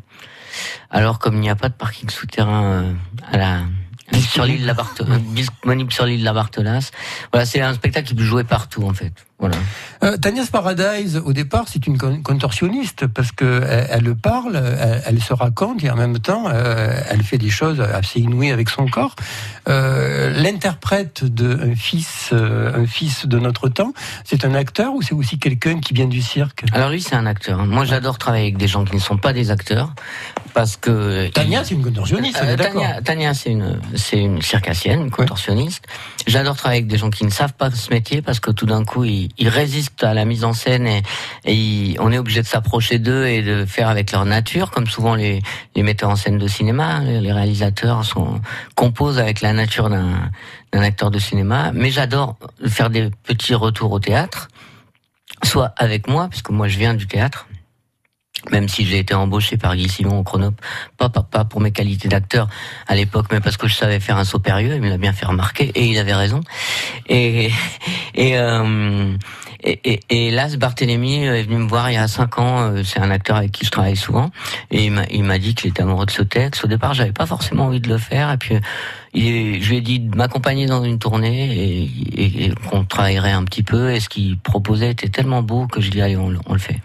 Alors, 0.90 1.20
comme 1.20 1.36
il 1.36 1.42
n'y 1.42 1.50
a 1.50 1.56
pas 1.56 1.70
de 1.70 1.74
parking 1.74 2.10
souterrain 2.10 2.64
euh, 2.64 2.94
à 3.32 3.38
la 3.38 3.60
sur 4.20 4.46
l'île 4.46 4.72
disponible 5.34 5.92
sur 5.94 6.06
l'île 6.06 6.20
de 6.20 6.26
la 6.26 6.34
Bartolas. 6.34 6.92
Voilà, 7.32 7.46
c'est 7.46 7.62
un 7.62 7.74
spectacle 7.74 8.08
qui 8.08 8.16
peut 8.16 8.24
jouer 8.24 8.44
partout 8.44 8.84
en 8.84 8.94
fait. 8.94 9.14
Voilà. 9.44 9.58
Euh, 10.04 10.16
Tania's 10.16 10.50
Paradise, 10.50 11.22
au 11.26 11.34
départ, 11.34 11.66
c'est 11.68 11.86
une 11.86 11.98
contorsionniste 11.98 13.08
parce 13.08 13.34
que 13.34 13.62
elle, 13.90 14.16
parle, 14.16 14.56
elle, 15.06 15.22
se 15.22 15.34
raconte 15.34 15.84
et 15.84 15.90
en 15.90 15.98
même 15.98 16.20
temps, 16.20 16.46
euh, 16.48 16.98
elle 17.10 17.24
fait 17.24 17.38
des 17.38 17.50
choses 17.50 17.82
assez 17.82 18.22
inouïes 18.22 18.52
avec 18.52 18.70
son 18.70 18.88
corps. 18.88 19.16
Euh, 19.68 20.32
L'interprète 20.32 21.26
d'un 21.26 21.76
fils, 21.76 22.30
euh, 22.32 22.84
un 22.84 22.86
fils 22.86 23.26
de 23.28 23.38
notre 23.38 23.68
temps, 23.68 23.92
c'est 24.24 24.46
un 24.46 24.56
acteur 24.56 24.94
ou 24.94 25.02
c'est 25.02 25.14
aussi 25.14 25.40
quelqu'un 25.40 25.82
qui 25.82 25.94
vient 25.94 26.08
du 26.08 26.22
cirque? 26.22 26.64
Alors 26.72 26.90
lui, 26.90 27.02
c'est 27.02 27.16
un 27.16 27.26
acteur. 27.26 27.66
Moi, 27.66 27.84
j'adore 27.84 28.18
travailler 28.18 28.46
avec 28.46 28.58
des 28.58 28.70
gens 28.70 28.86
qui 28.86 28.96
ne 28.96 29.02
sont 29.02 29.18
pas 29.18 29.34
des 29.34 29.52
acteurs 29.52 29.94
parce 30.54 30.78
que 30.78 31.30
Tania, 31.30 31.64
c'est 31.64 31.74
une 31.74 31.84
contorsionniste. 31.84 32.40
Euh, 32.44 32.56
Tania, 32.56 33.02
Tania 33.02 33.34
c'est 33.34 33.52
une, 33.52 33.80
c'est 33.96 34.20
une 34.20 34.42
circassienne, 34.42 35.02
une 35.02 35.12
contorsionniste. 35.12 35.86
J'adore 36.28 36.56
travailler 36.56 36.82
avec 36.82 36.90
des 36.90 36.98
gens 36.98 37.10
qui 37.10 37.26
ne 37.26 37.32
savent 37.32 37.54
pas 37.54 37.72
ce 37.72 37.90
métier 37.90 38.22
parce 38.22 38.40
que 38.40 38.52
tout 38.52 38.66
d'un 38.66 38.84
coup, 38.84 39.04
ils, 39.04 39.30
ils 39.38 39.50
résistent 39.50 40.04
à 40.04 40.14
la 40.14 40.26
mise 40.26 40.44
en 40.44 40.54
scène 40.54 40.88
et, 41.46 41.96
on 42.00 42.12
est 42.12 42.18
obligé 42.18 42.42
de 42.42 42.48
s'approcher 42.48 43.00
d'eux 43.00 43.26
et 43.26 43.42
de 43.42 43.66
faire 43.66 43.90
avec 43.90 44.12
leur 44.12 44.26
nature, 44.26 44.72
comme 44.72 44.88
souvent 44.88 45.16
les, 45.16 45.42
les 45.76 45.84
metteurs 45.84 46.10
en 46.10 46.16
scène 46.16 46.38
de 46.38 46.48
cinéma, 46.48 47.00
les 47.02 47.32
réalisateurs 47.32 48.04
sont 48.04 48.42
composent 48.76 49.20
avec 49.20 49.42
la 49.42 49.54
nature 49.54 49.90
d'un 49.90 50.82
acteur 50.82 51.12
de 51.12 51.20
cinéma. 51.20 51.72
Mais 51.74 51.92
j'adore 51.92 52.36
faire 52.68 52.90
des 52.90 53.10
petits 53.24 53.56
retours 53.56 53.92
au 53.92 54.00
théâtre, 54.00 54.50
soit 55.44 55.74
avec 55.78 56.08
moi, 56.08 56.28
puisque 56.30 56.50
moi 56.50 56.68
je 56.68 56.78
viens 56.78 56.94
du 56.94 57.08
théâtre 57.08 57.48
même 58.52 58.68
si 58.68 58.86
j'ai 58.86 59.00
été 59.00 59.14
embauché 59.14 59.58
par 59.58 59.76
Guy 59.76 59.88
Simon 59.88 60.20
au 60.20 60.24
Chronope, 60.24 60.60
pas, 60.98 61.10
pas, 61.10 61.24
pas 61.24 61.46
pour 61.46 61.62
mes 61.62 61.72
qualités 61.72 62.08
d'acteur 62.08 62.48
à 62.88 62.96
l'époque, 62.96 63.28
mais 63.32 63.40
parce 63.40 63.58
que 63.58 63.68
je 63.68 63.76
savais 63.76 64.00
faire 64.00 64.18
un 64.18 64.26
saut 64.26 64.40
périlleux, 64.40 64.76
il 64.76 64.82
me 64.82 64.90
l'a 64.90 64.98
bien 64.98 65.14
fait 65.14 65.26
remarquer, 65.26 65.72
et 65.76 65.86
il 65.86 65.98
avait 65.98 66.14
raison. 66.14 66.42
Et, 67.08 67.52
et, 68.16 68.38
euh, 68.38 69.16
et, 69.64 70.02
et, 70.10 70.32
là, 70.32 70.50
ce 70.50 70.58
Barthélémy 70.58 71.24
est 71.24 71.44
venu 71.44 71.58
me 71.58 71.68
voir 71.68 71.90
il 71.90 71.94
y 71.94 71.98
a 71.98 72.08
cinq 72.08 72.38
ans, 72.38 72.60
euh, 72.60 72.84
c'est 72.84 73.00
un 73.00 73.12
acteur 73.12 73.38
avec 73.38 73.52
qui 73.52 73.66
je 73.66 73.72
travaille 73.72 73.96
souvent, 73.96 74.30
et 74.72 74.92
il 75.12 75.24
m'a 75.24 75.38
dit 75.40 75.56
qu'il 75.56 75.70
était 75.70 75.84
amoureux 75.84 76.06
de 76.06 76.12
ce 76.12 76.22
texte. 76.22 76.66
Au 76.66 76.68
départ, 76.68 76.94
j'avais 76.94 77.14
pas 77.14 77.26
forcément 77.26 77.66
envie 77.66 77.80
de 77.80 77.90
le 77.90 77.98
faire, 77.98 78.32
et 78.32 78.38
puis 78.38 78.56
il, 79.14 79.64
je 79.64 79.70
lui 79.70 79.78
ai 79.78 79.82
dit 79.82 80.00
de 80.00 80.16
m'accompagner 80.18 80.66
dans 80.66 80.84
une 80.84 81.00
tournée 81.00 81.56
et, 81.56 82.46
et, 82.46 82.54
qu'on 82.70 82.84
travaillerait 82.84 83.32
un 83.32 83.46
petit 83.46 83.64
peu, 83.64 83.94
et 83.94 84.02
ce 84.02 84.10
qu'il 84.10 84.38
proposait 84.38 84.92
était 84.92 85.10
tellement 85.10 85.44
beau 85.44 85.68
que 85.68 85.80
je 85.80 85.92
lui 85.92 85.94
ai 85.94 85.96
dit, 85.96 86.02
allez, 86.02 86.18
on, 86.18 86.34
on 86.46 86.54
le 86.54 86.60
fait. 86.60 86.82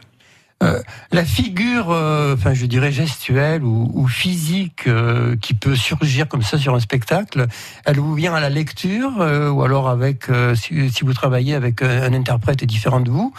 Euh, 0.64 0.82
la 1.12 1.24
figure, 1.24 1.92
euh, 1.92 2.34
enfin 2.34 2.52
je 2.52 2.66
dirais 2.66 2.90
gestuelle 2.90 3.62
ou, 3.62 4.08
physique 4.08 4.88
euh, 4.88 5.36
qui 5.40 5.54
peut 5.54 5.76
surgir 5.76 6.26
comme 6.26 6.42
ça 6.42 6.58
sur 6.58 6.74
un 6.74 6.80
spectacle, 6.80 7.46
elle 7.84 8.00
vous 8.00 8.14
vient 8.14 8.34
à 8.34 8.40
la 8.40 8.50
lecture 8.50 9.12
ou 9.18 9.62
alors 9.62 9.88
avec 9.88 10.26
si, 10.56 10.90
vous 11.02 11.14
travaillez 11.14 11.54
avec 11.54 11.82
un, 11.82 12.12
interprète 12.12 12.64
différent 12.64 13.00
de 13.00 13.10
vous, 13.10 13.32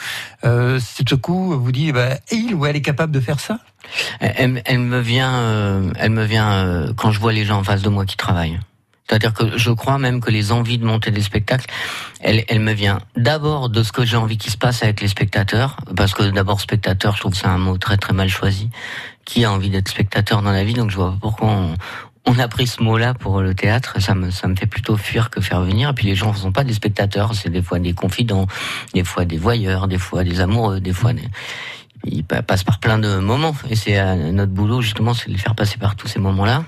tout 1.06 1.18
coup 1.18 1.60
vous 1.60 1.72
dit 1.72 1.92
bah, 1.92 2.16
il 2.32 2.56
ou 2.56 2.66
elle 2.66 2.78
est 2.78 2.82
capable 2.82 3.12
de 3.12 3.20
faire 3.20 3.40
ça? 3.40 3.60
Elle, 4.20 4.62
elle 4.66 4.80
me 4.80 5.00
vient, 5.00 5.92
elle 5.98 6.12
me 6.12 6.24
vient 6.24 6.88
quand 6.96 7.12
je 7.12 7.20
vois 7.20 7.34
les 7.34 7.44
gens 7.44 7.60
en 7.60 7.64
face 7.64 7.82
de 7.82 7.90
moi 7.90 8.06
qui 8.06 8.16
travaillent. 8.16 8.60
C'est-à-dire 9.10 9.34
que 9.34 9.58
je 9.58 9.72
crois 9.72 9.98
même 9.98 10.22
que 10.22 10.30
les 10.30 10.52
envies 10.52 10.78
de 10.78 10.86
monter 10.86 11.10
des 11.10 11.24
spectacles, 11.24 11.66
elle, 12.22 12.44
elle 12.48 12.60
me 12.60 12.74
vient 12.74 13.00
d'abord 13.18 13.70
de 13.70 13.82
ce 13.82 13.92
que 13.92 14.06
j'ai 14.06 14.18
envie 14.18 14.38
qu'il 14.38 14.52
se 14.52 14.58
passe 14.58 14.84
avec 14.84 15.02
les 15.02 15.08
spectateurs, 15.08 15.78
parce 15.96 16.14
que 16.14 16.24
d'abord 16.30 16.62
spectateur, 16.62 17.16
je 17.16 17.22
trouve 17.22 17.32
que 17.32 17.38
c'est 17.38 17.48
un 17.48 17.58
mot 17.58 17.78
très 17.78 17.98
très 17.98 18.14
mal 18.14 18.30
choisi. 18.30 18.70
Qui 19.26 19.46
a 19.46 19.52
envie 19.52 19.70
d'être 19.70 19.90
spectateur 19.90 20.44
dans 20.44 20.52
la 20.52 20.64
vie? 20.64 20.74
Donc 20.74 20.92
je 20.92 20.96
vois 20.96 21.12
pas 21.12 21.18
pourquoi 21.22 21.50
on, 21.50 21.74
on 22.26 22.38
a 22.38 22.48
pris 22.48 22.68
ce 22.68 22.84
mot-là 22.84 23.16
pour 23.16 23.42
le 23.42 23.56
théâtre. 23.56 24.00
Ça 24.00 24.14
me 24.14 24.30
ça 24.30 24.48
me 24.48 24.56
fait 24.56 24.68
plutôt 24.68 24.96
fuir 24.96 25.32
que 25.32 25.42
faire 25.42 25.62
venir. 25.62 25.90
Et 25.90 25.94
puis 25.94 26.06
les 26.06 26.16
gens 26.16 26.32
ne 26.32 26.38
sont 26.38 26.52
pas 26.52 26.64
des 26.64 26.74
spectateurs, 26.74 27.34
c'est 27.34 27.50
des 27.50 27.64
fois 27.64 27.80
des 27.80 27.94
confidents, 27.94 28.46
des 28.94 29.04
fois 29.04 29.26
des 29.26 29.38
voyeurs, 29.38 29.88
des 29.88 29.98
fois 29.98 30.24
des 30.24 30.40
amoureux, 30.40 30.80
des 30.80 30.94
fois 30.94 31.14
des 31.14 31.28
ils 32.06 32.24
passent 32.24 32.64
par 32.64 32.80
plein 32.80 32.98
de 32.98 33.18
moments 33.18 33.54
et 33.70 33.76
c'est 33.76 34.02
notre 34.32 34.54
boulot 34.54 34.82
justement 34.82 35.14
c'est 35.14 35.28
de 35.28 35.34
les 35.34 35.38
faire 35.38 35.54
passer 35.54 35.78
par 35.78 35.98
tous 35.98 36.08
ces 36.08 36.20
moments-là 36.20 36.64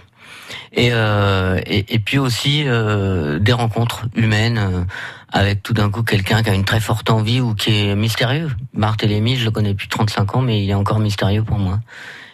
et, 0.73 0.89
euh, 0.91 1.59
et, 1.65 1.93
et, 1.93 1.99
puis 1.99 2.17
aussi 2.17 2.63
euh, 2.65 3.39
des 3.39 3.53
rencontres 3.53 4.05
humaines 4.15 4.57
euh, 4.57 4.83
avec 5.31 5.63
tout 5.63 5.73
d'un 5.73 5.89
coup 5.89 6.03
quelqu'un 6.03 6.43
qui 6.43 6.49
a 6.49 6.53
une 6.53 6.65
très 6.65 6.79
forte 6.79 7.09
envie 7.09 7.41
ou 7.41 7.53
qui 7.53 7.77
est 7.77 7.95
mystérieux. 7.95 8.49
Barthélémy, 8.73 9.35
je 9.35 9.45
le 9.45 9.51
connais 9.51 9.73
depuis 9.73 9.89
35 9.89 10.35
ans, 10.35 10.41
mais 10.41 10.63
il 10.63 10.69
est 10.69 10.73
encore 10.73 10.99
mystérieux 10.99 11.43
pour 11.43 11.57
moi. 11.57 11.79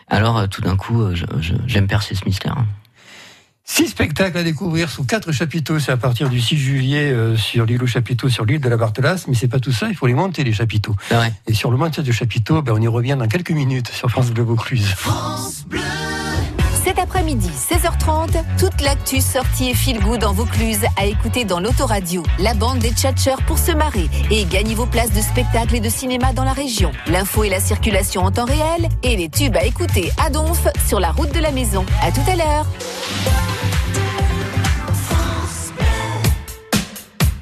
Alors 0.08 0.38
euh, 0.38 0.48
tout 0.48 0.62
d'un 0.62 0.76
coup, 0.76 1.04
j'aime 1.66 1.88
percer 1.88 2.16
ce 2.16 2.26
mystère. 2.26 2.56
Six 3.64 3.88
spectacles 3.88 4.38
à 4.38 4.44
découvrir 4.44 4.90
sous 4.90 5.04
quatre 5.04 5.34
chapiteaux. 5.34 5.80
C'est 5.80 5.92
à 5.92 5.98
partir 5.98 6.30
du 6.30 6.40
6 6.40 6.58
juillet 6.58 7.14
sur 7.36 7.66
l'île 7.66 7.84
aux 7.84 7.88
chapiteaux, 7.88 8.30
sur 8.30 8.46
l'île 8.46 8.62
de 8.62 8.70
la 8.70 8.78
Barthelasse. 8.78 9.28
Mais 9.28 9.36
c'est 9.36 9.50
pas 9.50 9.60
tout 9.60 9.74
ça, 9.74 9.90
il 9.90 9.96
faut 9.96 10.08
les 10.08 10.14
monter, 10.14 10.46
les 10.46 10.54
chapiteaux. 10.54 10.96
Et 11.48 11.54
sur 11.54 11.70
le 11.70 11.76
montage 11.76 12.06
de 12.06 12.12
chapiteaux, 12.14 12.62
ben, 12.62 12.72
on 12.78 12.82
y 12.82 12.88
revient 12.88 13.18
dans 13.20 13.28
quelques 13.28 13.52
minutes 13.52 13.90
sur 13.90 14.10
France 14.10 14.32
Bleu 14.32 14.44
Vaucluse. 14.44 14.88
France 14.96 15.66
Bleu 15.68 15.82
cet 16.98 17.04
après-midi, 17.04 17.50
16h30, 17.50 18.44
toute 18.58 18.82
l'actu 18.82 19.22
sortie 19.22 19.70
et 19.70 19.74
feel 19.76 20.00
good 20.00 20.24
en 20.24 20.34
Vaucluse 20.34 20.80
à 20.96 21.06
écouter 21.06 21.46
dans 21.46 21.60
l'autoradio. 21.60 22.24
La 22.40 22.56
bande 22.56 22.80
des 22.80 22.90
tchatcheurs 22.92 23.42
pour 23.44 23.60
se 23.60 23.72
marrer 23.72 24.10
et 24.32 24.46
gagner 24.46 24.74
vos 24.74 24.88
places 24.88 25.12
de 25.12 25.22
spectacle 25.22 25.76
et 25.76 25.80
de 25.80 25.90
cinéma 25.90 26.34
dans 26.34 26.44
la 26.44 26.54
région. 26.54 26.92
L'info 27.08 27.44
et 27.44 27.50
la 27.50 27.60
circulation 27.60 28.24
en 28.24 28.32
temps 28.32 28.46
réel 28.46 28.90
et 29.04 29.16
les 29.16 29.30
tubes 29.30 29.56
à 29.58 29.64
écouter 29.64 30.12
à 30.24 30.30
Donf 30.30 30.68
sur 30.88 31.00
la 31.00 31.12
route 31.12 31.32
de 31.34 31.40
la 31.40 31.52
maison. 31.52 31.86
À 32.02 32.12
tout 32.12 32.22
à 32.28 32.36
l'heure. 32.36 32.66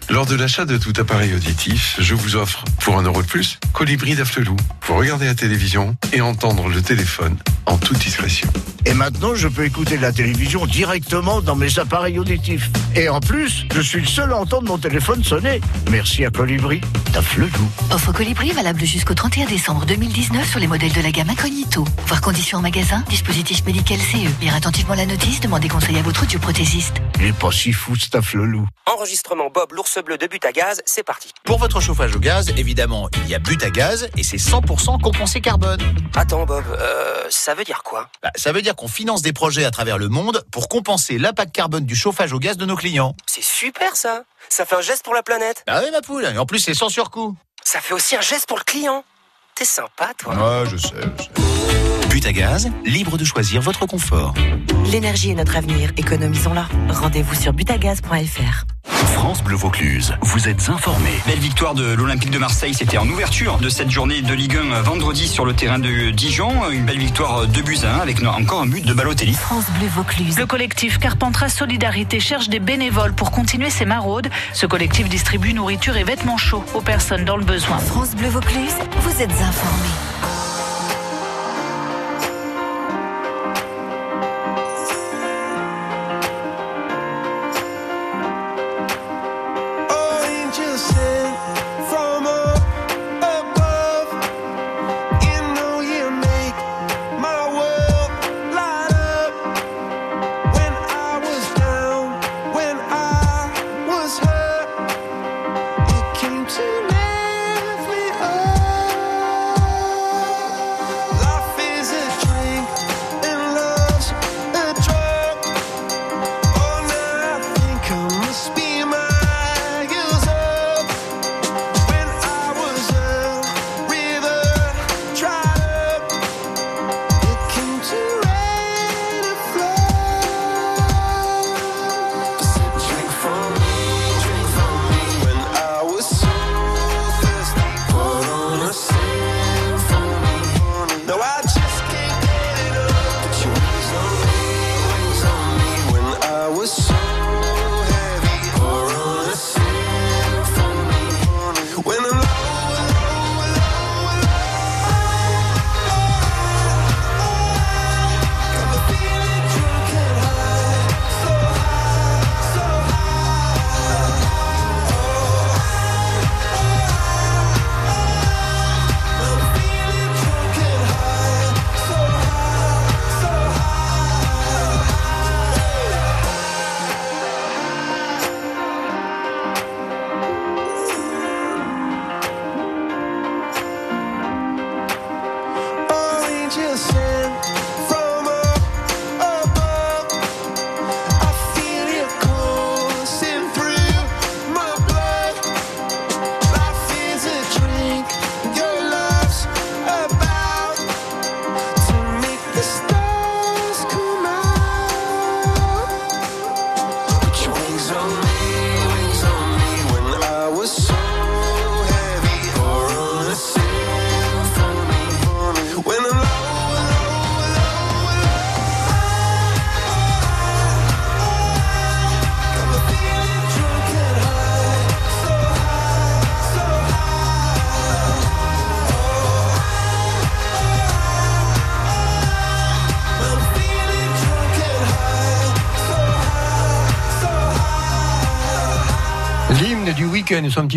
Lors 0.10 0.26
de 0.26 0.36
l'achat 0.36 0.66
de 0.66 0.78
tout 0.78 0.94
appareil 0.98 1.34
auditif, 1.34 1.96
je 2.00 2.14
vous 2.14 2.36
offre, 2.36 2.66
pour 2.82 2.98
un 2.98 3.04
euro 3.04 3.22
de 3.22 3.28
plus, 3.28 3.60
Colibri 3.74 4.16
d'Afflelou. 4.16 4.56
Pour 4.82 4.98
regarder 4.98 5.26
la 5.26 5.36
télévision 5.36 5.96
et 6.12 6.20
entendre 6.20 6.68
le 6.68 6.82
téléphone 6.82 7.38
en 7.66 7.78
toute 7.78 7.98
discrétion. 7.98 8.50
Et 8.88 8.94
maintenant, 8.94 9.34
je 9.34 9.48
peux 9.48 9.66
écouter 9.66 9.98
la 9.98 10.12
télévision 10.12 10.66
directement 10.68 11.42
dans 11.42 11.56
mes 11.56 11.80
appareils 11.80 12.20
auditifs. 12.20 12.70
Et 12.96 13.10
en 13.10 13.20
plus, 13.20 13.66
je 13.74 13.82
suis 13.82 14.00
le 14.00 14.08
seul 14.08 14.32
à 14.32 14.38
entendre 14.38 14.68
mon 14.68 14.78
téléphone 14.78 15.24
sonner. 15.24 15.60
Merci 15.90 16.24
à 16.24 16.30
Colibri 16.30 16.82
d'Afflelou. 17.12 17.50
Offre 17.92 18.12
Colibri 18.12 18.52
valable 18.52 18.82
jusqu'au 18.86 19.16
31 19.16 19.48
décembre 19.48 19.86
2019 19.86 20.48
sur 20.48 20.60
les 20.60 20.68
modèles 20.68 20.94
de 20.94 21.02
la 21.02 21.12
gamme 21.12 21.32
Incognito. 21.32 21.84
Voir 22.06 22.22
conditions 22.22 22.60
en 22.60 22.62
magasin, 22.62 23.04
dispositif 23.10 23.66
médical 23.66 23.98
CE. 23.98 24.30
Lire 24.42 24.56
attentivement 24.56 24.94
la 24.94 25.08
notice, 25.08 25.40
demandez 25.40 25.68
conseil 25.68 25.98
à 25.98 26.04
votre 26.04 26.24
audioprothésiste. 26.24 26.98
Il 27.20 27.26
est 27.26 27.34
pas 27.34 27.52
si 27.52 27.74
fou, 27.74 27.96
cet 27.96 28.14
Afflelou. 28.14 28.68
Enregistrement 28.86 29.50
Bob 29.52 29.74
l'ours 29.74 29.98
bleu 30.06 30.18
de 30.18 30.28
but 30.28 30.46
à 30.46 30.52
gaz, 30.52 30.84
c'est 30.86 31.04
parti. 31.04 31.32
Pour 31.44 31.58
votre 31.58 31.82
chauffage 31.82 32.16
au 32.16 32.20
gaz, 32.20 32.52
évidemment, 32.56 33.10
il 33.24 33.30
y 33.30 33.34
a 33.36 33.40
but 33.40 33.64
à 33.64 33.72
gaz 33.72 34.10
et 34.16 34.24
c'est 34.24 34.38
100% 34.38 35.02
compensé 35.02 35.42
carbone. 35.42 35.80
Attends 36.16 36.46
Bob, 36.46 36.64
euh, 36.70 37.24
ça 37.30 37.55
veut 37.56 37.64
dire 37.64 37.82
quoi 37.84 38.10
Bah, 38.22 38.32
Ça 38.36 38.52
veut 38.52 38.62
dire 38.62 38.76
qu'on 38.76 38.88
finance 38.88 39.22
des 39.22 39.34
projets 39.34 39.66
à 39.66 39.72
travers 39.72 39.98
le 39.98 40.08
monde 40.10 40.44
pour 40.52 40.70
compenser 40.70 41.18
l'impact 41.18 41.54
carbone 41.56 41.86
du 41.86 41.96
chauffage 41.96 42.34
au 42.34 42.40
gaz 42.40 42.58
de 42.58 42.66
nos 42.66 42.76
clients. 42.76 43.16
C'est 43.26 43.44
super 43.44 43.96
ça 43.96 44.24
Ça 44.50 44.66
fait 44.66 44.76
un 44.76 44.82
geste 44.82 45.04
pour 45.04 45.14
la 45.16 45.24
planète 45.24 45.64
Ah 45.68 45.82
oui 45.84 45.90
ma 45.92 46.02
poule, 46.02 46.26
et 46.26 46.38
en 46.38 46.46
plus 46.46 46.60
c'est 46.60 46.74
sans 46.74 46.90
surcoût. 46.90 47.36
Ça 47.64 47.82
fait 47.82 47.94
aussi 47.94 48.16
un 48.16 48.22
geste 48.22 48.48
pour 48.48 48.58
le 48.58 48.64
client 48.64 49.04
T'es 49.56 49.66
sympa 49.66 50.12
toi 50.18 50.36
Ouais, 50.36 50.70
je 50.70 50.78
sais, 50.78 50.90
je 51.18 51.24
sais. 51.24 52.05
But 52.16 52.28
à 52.28 52.32
gaz, 52.32 52.72
libre 52.86 53.18
de 53.18 53.26
choisir 53.26 53.60
votre 53.60 53.86
confort. 53.86 54.34
L'énergie 54.90 55.32
est 55.32 55.36
notre 55.36 55.58
avenir, 55.58 55.92
économisons-la. 55.98 56.66
Rendez-vous 56.88 57.36
sur 57.36 57.52
butagaz.fr. 57.52 58.64
France 58.86 59.44
Bleu 59.44 59.58
Vaucluse, 59.58 60.16
vous 60.22 60.48
êtes 60.48 60.70
informés. 60.70 61.20
Belle 61.28 61.40
victoire 61.40 61.74
de 61.74 61.94
l'Olympique 61.94 62.32
de 62.32 62.38
Marseille, 62.38 62.74
c'était 62.74 62.98
en 62.98 63.10
ouverture 63.10 63.58
de 63.58 63.68
cette 63.68 63.90
journée 63.90 64.22
de 64.22 64.34
Ligue 64.34 64.56
1 64.56 64.82
vendredi 64.84 65.28
sur 65.28 65.44
le 65.44 65.52
terrain 65.52 65.78
de 65.78 66.12
Dijon. 66.12 66.70
Une 66.72 66.86
belle 66.86 67.00
victoire 67.00 67.48
de 67.48 67.62
buts 67.62 67.80
à 67.84 67.96
1 67.96 68.00
avec 68.00 68.24
encore 68.24 68.62
un 68.62 68.68
but 68.68 68.86
de 68.86 68.94
Balotelli. 68.94 69.34
France 69.34 69.66
Bleu 69.78 69.90
Vaucluse. 69.94 70.40
Le 70.40 70.46
collectif 70.46 71.00
Carpentras 71.00 71.50
Solidarité 71.50 72.22
cherche 72.22 72.48
des 72.48 72.60
bénévoles 72.60 73.14
pour 73.14 73.32
continuer 73.32 73.70
ses 73.70 73.84
maraudes. 73.84 74.30
Ce 74.54 74.66
collectif 74.66 75.10
distribue 75.10 75.54
nourriture 75.54 75.98
et 75.98 76.06
vêtements 76.06 76.38
chauds 76.38 76.64
aux 76.76 76.82
personnes 76.82 77.26
dans 77.26 77.36
le 77.36 77.44
besoin. 77.44 77.78
France 77.78 78.16
Bleu 78.16 78.30
Vaucluse, 78.30 78.76
vous 79.02 79.22
êtes 79.22 79.42
informés. 79.42 80.05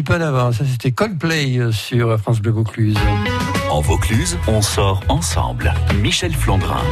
Ça, 0.07 0.65
c'était 0.71 0.93
Coldplay 0.93 1.59
euh, 1.59 1.73
sur 1.73 2.19
France 2.21 2.41
Bleu 2.41 2.53
Vaucluse. 2.53 2.97
En 3.71 3.81
Vaucluse, 3.81 4.39
on 4.47 4.63
sort 4.63 5.03
ensemble. 5.09 5.73
Michel 6.01 6.33
Flandrin. 6.33 6.83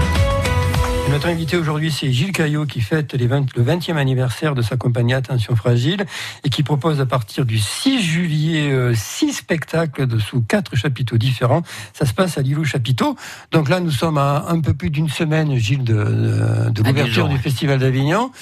Et 1.07 1.11
Notre 1.11 1.29
invité 1.29 1.57
aujourd'hui, 1.57 1.93
c'est 1.93 2.11
Gilles 2.13 2.33
Caillot 2.33 2.67
qui 2.67 2.81
fête 2.81 3.15
les 3.15 3.29
20 3.29 3.55
le 3.57 3.63
20e 3.63 3.97
anniversaire 3.97 4.55
de 4.57 4.63
sa 4.63 4.77
compagnie 4.77 5.15
Attention 5.15 5.55
Fragile 5.55 6.05
et 6.43 6.51
qui 6.51 6.65
propose 6.65 7.01
à 7.01 7.07
partir 7.07 7.45
du 7.45 7.59
6 7.59 8.03
juillet 8.03 8.73
euh, 8.73 8.93
six 8.95 9.33
spectacles 9.33 10.09
de, 10.09 10.19
sous 10.19 10.43
quatre 10.43 10.75
chapiteaux 10.75 11.17
différents. 11.17 11.63
Ça 11.93 12.07
se 12.07 12.13
passe 12.13 12.39
à 12.39 12.43
Lilou 12.43 12.65
Chapiteau. 12.65 13.15
Donc 13.53 13.69
là, 13.69 13.79
nous 13.79 13.93
sommes 13.93 14.19
à 14.19 14.47
un 14.49 14.61
peu 14.61 14.75
plus 14.75 14.91
d'une 14.91 15.09
semaine, 15.09 15.55
Gilles, 15.57 15.85
de, 15.85 15.95
de, 15.95 16.71
de 16.71 16.83
À 16.83 16.89
l'ouverture 16.89 17.29
du. 17.29 17.39
Festival 17.39 17.79
d'Avignon. 17.79 18.33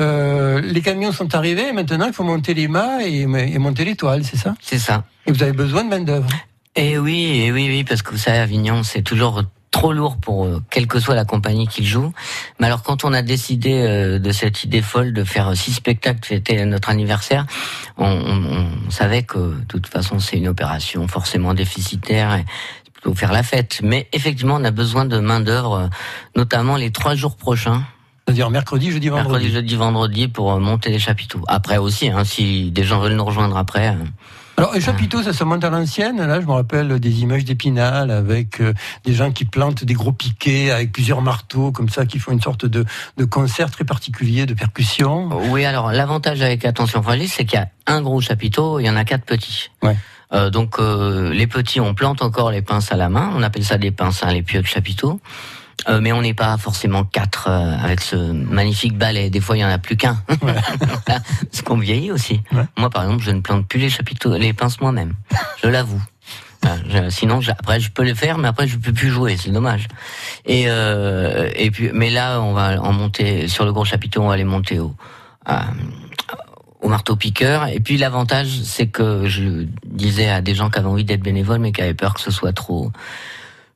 Euh, 0.00 0.60
les 0.62 0.80
camions 0.80 1.12
sont 1.12 1.34
arrivés. 1.34 1.72
Maintenant, 1.72 2.06
il 2.06 2.14
faut 2.14 2.24
monter 2.24 2.54
les 2.54 2.68
mâts 2.68 3.04
et, 3.04 3.22
et 3.22 3.58
monter 3.58 3.84
les 3.84 3.96
toiles, 3.96 4.24
c'est 4.24 4.38
ça? 4.38 4.54
C'est 4.62 4.78
ça. 4.78 5.04
Et 5.26 5.32
vous 5.32 5.42
avez 5.42 5.52
besoin 5.52 5.84
de 5.84 5.90
main 5.90 6.00
d'œuvre. 6.00 6.28
Et 6.76 6.98
oui, 6.98 7.42
et 7.42 7.52
oui, 7.52 7.68
oui, 7.68 7.84
parce 7.84 8.02
que 8.02 8.10
vous 8.10 8.18
savez, 8.18 8.38
Avignon, 8.38 8.82
c'est 8.82 9.02
toujours 9.02 9.42
trop 9.74 9.92
lourd 9.92 10.16
pour 10.18 10.44
euh, 10.44 10.62
quelle 10.70 10.86
que 10.86 11.00
soit 11.00 11.16
la 11.16 11.24
compagnie 11.24 11.66
qu'il 11.66 11.84
joue. 11.84 12.12
Mais 12.60 12.66
alors 12.68 12.82
quand 12.84 13.04
on 13.04 13.12
a 13.12 13.22
décidé 13.22 13.72
euh, 13.82 14.20
de 14.20 14.30
cette 14.30 14.62
idée 14.62 14.82
folle 14.82 15.12
de 15.12 15.24
faire 15.24 15.56
six 15.56 15.72
spectacles, 15.74 16.24
fêter 16.24 16.64
notre 16.64 16.90
anniversaire, 16.90 17.44
on, 17.98 18.06
on- 18.06 18.68
on 18.86 18.90
savait 18.90 19.24
que 19.24 19.38
de 19.38 19.64
toute 19.68 19.88
façon 19.88 20.20
c'est 20.20 20.36
une 20.36 20.46
opération 20.48 21.08
forcément 21.08 21.54
déficitaire 21.54 22.34
et 22.36 22.44
plutôt 22.92 23.14
faire 23.16 23.32
la 23.32 23.42
fête. 23.42 23.80
Mais 23.82 24.06
effectivement, 24.12 24.54
on 24.60 24.64
a 24.64 24.70
besoin 24.70 25.04
de 25.06 25.18
main 25.18 25.40
d'œuvre, 25.40 25.74
euh, 25.74 25.86
notamment 26.36 26.76
les 26.76 26.90
trois 26.92 27.16
jours 27.16 27.36
prochains. 27.36 27.82
C'est-à-dire 28.26 28.48
mercredi, 28.50 28.90
jeudi, 28.92 29.08
vendredi. 29.08 29.28
Mercredi, 29.32 29.52
jeudi, 29.52 29.74
vendredi 29.76 30.28
pour 30.28 30.52
euh, 30.52 30.58
monter 30.60 30.90
les 30.90 30.98
chapiteaux. 31.00 31.42
Après 31.48 31.78
aussi, 31.78 32.08
hein, 32.10 32.24
si 32.24 32.70
des 32.70 32.84
gens 32.84 33.00
veulent 33.00 33.16
nous 33.16 33.24
rejoindre 33.24 33.56
après. 33.58 33.96
Alors, 34.56 34.72
les 34.72 34.80
chapiteaux, 34.80 35.22
ça 35.22 35.32
se 35.32 35.42
monte 35.42 35.64
à 35.64 35.70
l'ancienne. 35.70 36.24
Là, 36.24 36.40
je 36.40 36.46
me 36.46 36.52
rappelle 36.52 37.00
des 37.00 37.20
images 37.22 37.44
d'Épinal 37.44 38.10
avec 38.10 38.60
euh, 38.60 38.72
des 39.04 39.12
gens 39.12 39.32
qui 39.32 39.44
plantent 39.44 39.84
des 39.84 39.94
gros 39.94 40.12
piquets 40.12 40.70
avec 40.70 40.92
plusieurs 40.92 41.22
marteaux, 41.22 41.72
comme 41.72 41.88
ça, 41.88 42.06
qui 42.06 42.20
font 42.20 42.30
une 42.32 42.40
sorte 42.40 42.64
de, 42.64 42.84
de 43.16 43.24
concert 43.24 43.70
très 43.70 43.84
particulier, 43.84 44.46
de 44.46 44.54
percussion. 44.54 45.30
Oui, 45.50 45.64
alors 45.64 45.90
l'avantage 45.90 46.40
avec 46.40 46.64
Attention 46.64 47.02
Fragile, 47.02 47.28
c'est 47.28 47.44
qu'il 47.44 47.58
y 47.58 47.62
a 47.62 47.68
un 47.86 48.00
gros 48.00 48.20
chapiteau, 48.20 48.78
il 48.78 48.86
y 48.86 48.90
en 48.90 48.96
a 48.96 49.04
quatre 49.04 49.24
petits. 49.24 49.70
Ouais. 49.82 49.96
Euh, 50.32 50.50
donc 50.50 50.78
euh, 50.78 51.32
les 51.32 51.46
petits, 51.46 51.80
on 51.80 51.94
plante 51.94 52.22
encore 52.22 52.50
les 52.50 52.62
pinces 52.62 52.92
à 52.92 52.96
la 52.96 53.08
main. 53.08 53.32
On 53.34 53.42
appelle 53.42 53.64
ça 53.64 53.76
des 53.76 53.90
pinces, 53.90 54.22
hein, 54.22 54.32
les 54.32 54.42
pieux 54.42 54.62
de 54.62 54.66
chapiteau. 54.66 55.20
Euh, 55.88 56.00
mais 56.00 56.12
on 56.12 56.22
n'est 56.22 56.34
pas 56.34 56.56
forcément 56.56 57.04
quatre 57.04 57.48
euh, 57.48 57.76
avec 57.82 58.00
ce 58.00 58.16
magnifique 58.16 58.96
balai. 58.96 59.28
Des 59.30 59.40
fois, 59.40 59.56
il 59.56 59.60
y 59.60 59.64
en 59.64 59.68
a 59.68 59.78
plus 59.78 59.96
qu'un. 59.96 60.16
Parce 61.06 61.62
qu'on 61.64 61.76
vieillit 61.78 62.10
aussi. 62.12 62.40
Moi, 62.76 62.90
par 62.90 63.02
exemple, 63.04 63.22
je 63.22 63.30
ne 63.30 63.40
plante 63.40 63.66
plus 63.66 63.80
les 63.80 63.90
chapiteaux, 63.90 64.36
les 64.36 64.52
pinces 64.52 64.80
moi-même. 64.80 65.14
Je 65.62 65.68
l'avoue. 65.68 66.00
Je- 66.88 67.10
sinon, 67.10 67.42
je- 67.42 67.50
après, 67.50 67.78
je 67.80 67.90
peux 67.90 68.04
le 68.04 68.14
faire, 68.14 68.38
mais 68.38 68.48
après, 68.48 68.66
je 68.66 68.78
peux 68.78 68.92
plus 68.92 69.10
jouer. 69.10 69.36
C'est 69.36 69.50
dommage. 69.50 69.86
Et 70.46 70.64
euh, 70.68 71.50
et 71.54 71.70
puis, 71.70 71.90
mais 71.92 72.08
là, 72.08 72.40
on 72.40 72.54
va 72.54 72.80
en 72.80 72.92
monter 72.92 73.48
sur 73.48 73.66
le 73.66 73.72
gros 73.72 73.84
chapiteau. 73.84 74.22
On 74.22 74.28
va 74.28 74.36
les 74.38 74.44
monter 74.44 74.78
au 74.78 74.94
au 76.80 76.88
marteau 76.88 77.16
piqueur. 77.16 77.66
Et 77.68 77.80
puis 77.80 77.96
l'avantage, 77.96 78.48
c'est 78.62 78.86
que 78.86 79.26
je 79.26 79.66
disais 79.86 80.28
à 80.28 80.40
des 80.40 80.54
gens 80.54 80.70
qui 80.70 80.78
avaient 80.78 80.88
envie 80.88 81.04
d'être 81.04 81.22
bénévoles, 81.22 81.58
mais 81.60 81.72
qui 81.72 81.80
avaient 81.82 81.94
peur 81.94 82.14
que 82.14 82.20
ce 82.20 82.30
soit 82.30 82.52
trop 82.52 82.90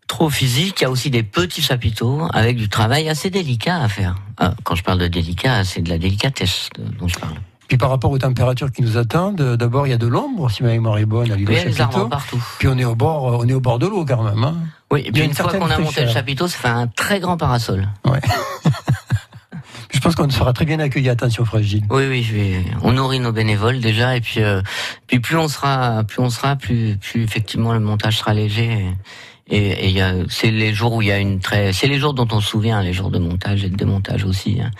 trop 0.08 0.28
physique. 0.30 0.80
Il 0.80 0.84
y 0.84 0.86
a 0.86 0.90
aussi 0.90 1.10
des 1.10 1.22
petits 1.22 1.62
chapiteaux 1.62 2.22
avec 2.32 2.56
du 2.56 2.68
travail 2.68 3.08
assez 3.08 3.30
délicat 3.30 3.80
à 3.80 3.88
faire. 3.88 4.16
Ah, 4.38 4.54
quand 4.64 4.74
je 4.74 4.82
parle 4.82 4.98
de 4.98 5.06
délicat, 5.06 5.62
c'est 5.64 5.82
de 5.82 5.90
la 5.90 5.98
délicatesse 5.98 6.70
dont 6.98 7.06
je 7.06 7.18
parle. 7.18 7.34
Puis 7.68 7.76
par 7.76 7.90
rapport 7.90 8.10
aux 8.10 8.18
températures 8.18 8.72
qui 8.72 8.80
nous 8.80 8.96
attendent, 8.96 9.42
euh, 9.42 9.56
d'abord 9.56 9.86
il 9.86 9.90
y 9.90 9.92
a 9.92 9.98
de 9.98 10.06
l'ombre, 10.06 10.50
si 10.50 10.62
ma 10.62 10.70
mémoire 10.70 10.96
est 10.98 11.04
bonne, 11.04 11.30
à 11.30 11.36
l'île 11.36 11.46
Oui, 11.48 11.80
arbres 11.80 12.08
partout. 12.08 12.42
Puis 12.58 12.66
on 12.66 12.78
est 12.78 12.84
au 12.86 12.94
bord, 12.94 13.28
euh, 13.28 13.44
on 13.44 13.46
est 13.46 13.52
au 13.52 13.60
bord 13.60 13.78
de 13.78 13.86
l'eau 13.86 14.06
quand 14.06 14.22
même. 14.22 14.42
Hein. 14.42 14.56
Oui, 14.90 15.02
et 15.04 15.12
puis 15.12 15.22
une 15.22 15.28
une 15.28 15.36
fois 15.36 15.52
qu'on 15.52 15.70
a 15.70 15.78
monté 15.78 16.02
le 16.02 16.10
chapiteau, 16.10 16.48
ça 16.48 16.56
fait 16.56 16.68
un 16.68 16.86
très 16.86 17.20
grand 17.20 17.36
parasol. 17.36 17.86
Je 19.92 20.00
pense 20.00 20.14
qu'on 20.14 20.30
sera 20.30 20.52
très 20.52 20.64
bien 20.64 20.78
accueilli. 20.78 21.08
Attention 21.08 21.44
fragile. 21.44 21.82
Oui, 21.90 22.04
oui, 22.08 22.22
je 22.22 22.34
vais- 22.34 22.64
on 22.82 22.92
nourrit 22.92 23.20
nos 23.20 23.32
bénévoles 23.32 23.80
déjà, 23.80 24.16
et 24.16 24.20
puis, 24.20 24.42
euh, 24.42 24.60
puis 25.06 25.18
plus 25.18 25.36
on 25.36 25.48
sera, 25.48 26.04
plus 26.04 26.20
on 26.20 26.30
sera, 26.30 26.56
plus, 26.56 26.96
plus 26.98 27.22
effectivement 27.24 27.72
le 27.72 27.80
montage 27.80 28.18
sera 28.18 28.32
léger. 28.32 28.70
Et, 28.72 28.86
et, 29.48 29.90
et 29.90 30.02
c'est 30.28 30.50
les 30.50 30.74
jours 30.74 30.94
où 30.94 31.02
il 31.02 31.08
y 31.08 31.12
a 31.12 31.18
une 31.18 31.40
très, 31.40 31.72
c'est 31.72 31.86
les 31.86 31.98
jours 31.98 32.14
dont 32.14 32.28
on 32.32 32.40
se 32.40 32.48
souvient, 32.48 32.82
les 32.82 32.92
jours 32.92 33.10
de 33.10 33.18
montage 33.18 33.64
et 33.64 33.68
de 33.68 33.76
démontage 33.76 34.24
aussi, 34.24 34.60
hein. 34.60 34.70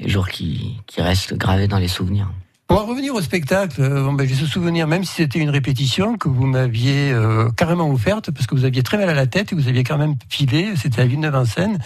les 0.00 0.08
jours 0.08 0.28
qui, 0.28 0.76
qui 0.86 1.02
restent 1.02 1.34
gravés 1.34 1.68
dans 1.68 1.78
les 1.78 1.88
souvenirs. 1.88 2.30
On 2.70 2.76
va 2.76 2.82
revenir 2.82 3.14
au 3.14 3.20
spectacle. 3.20 3.82
Euh, 3.82 4.04
Bon, 4.04 4.14
ben, 4.14 4.26
j'ai 4.26 4.34
ce 4.34 4.46
souvenir, 4.46 4.86
même 4.86 5.04
si 5.04 5.16
c'était 5.16 5.38
une 5.38 5.50
répétition 5.50 6.16
que 6.16 6.30
vous 6.30 6.46
m'aviez 6.46 7.12
euh, 7.12 7.50
carrément 7.50 7.90
offerte, 7.90 8.30
parce 8.30 8.46
que 8.46 8.54
vous 8.54 8.64
aviez 8.64 8.82
très 8.82 8.96
mal 8.96 9.10
à 9.10 9.14
la 9.14 9.26
tête 9.26 9.52
et 9.52 9.54
vous 9.54 9.68
aviez 9.68 9.84
quand 9.84 9.98
même 9.98 10.14
filé. 10.30 10.72
C'était 10.74 11.02
à 11.02 11.04
Villeneuve-en-Seine. 11.04 11.78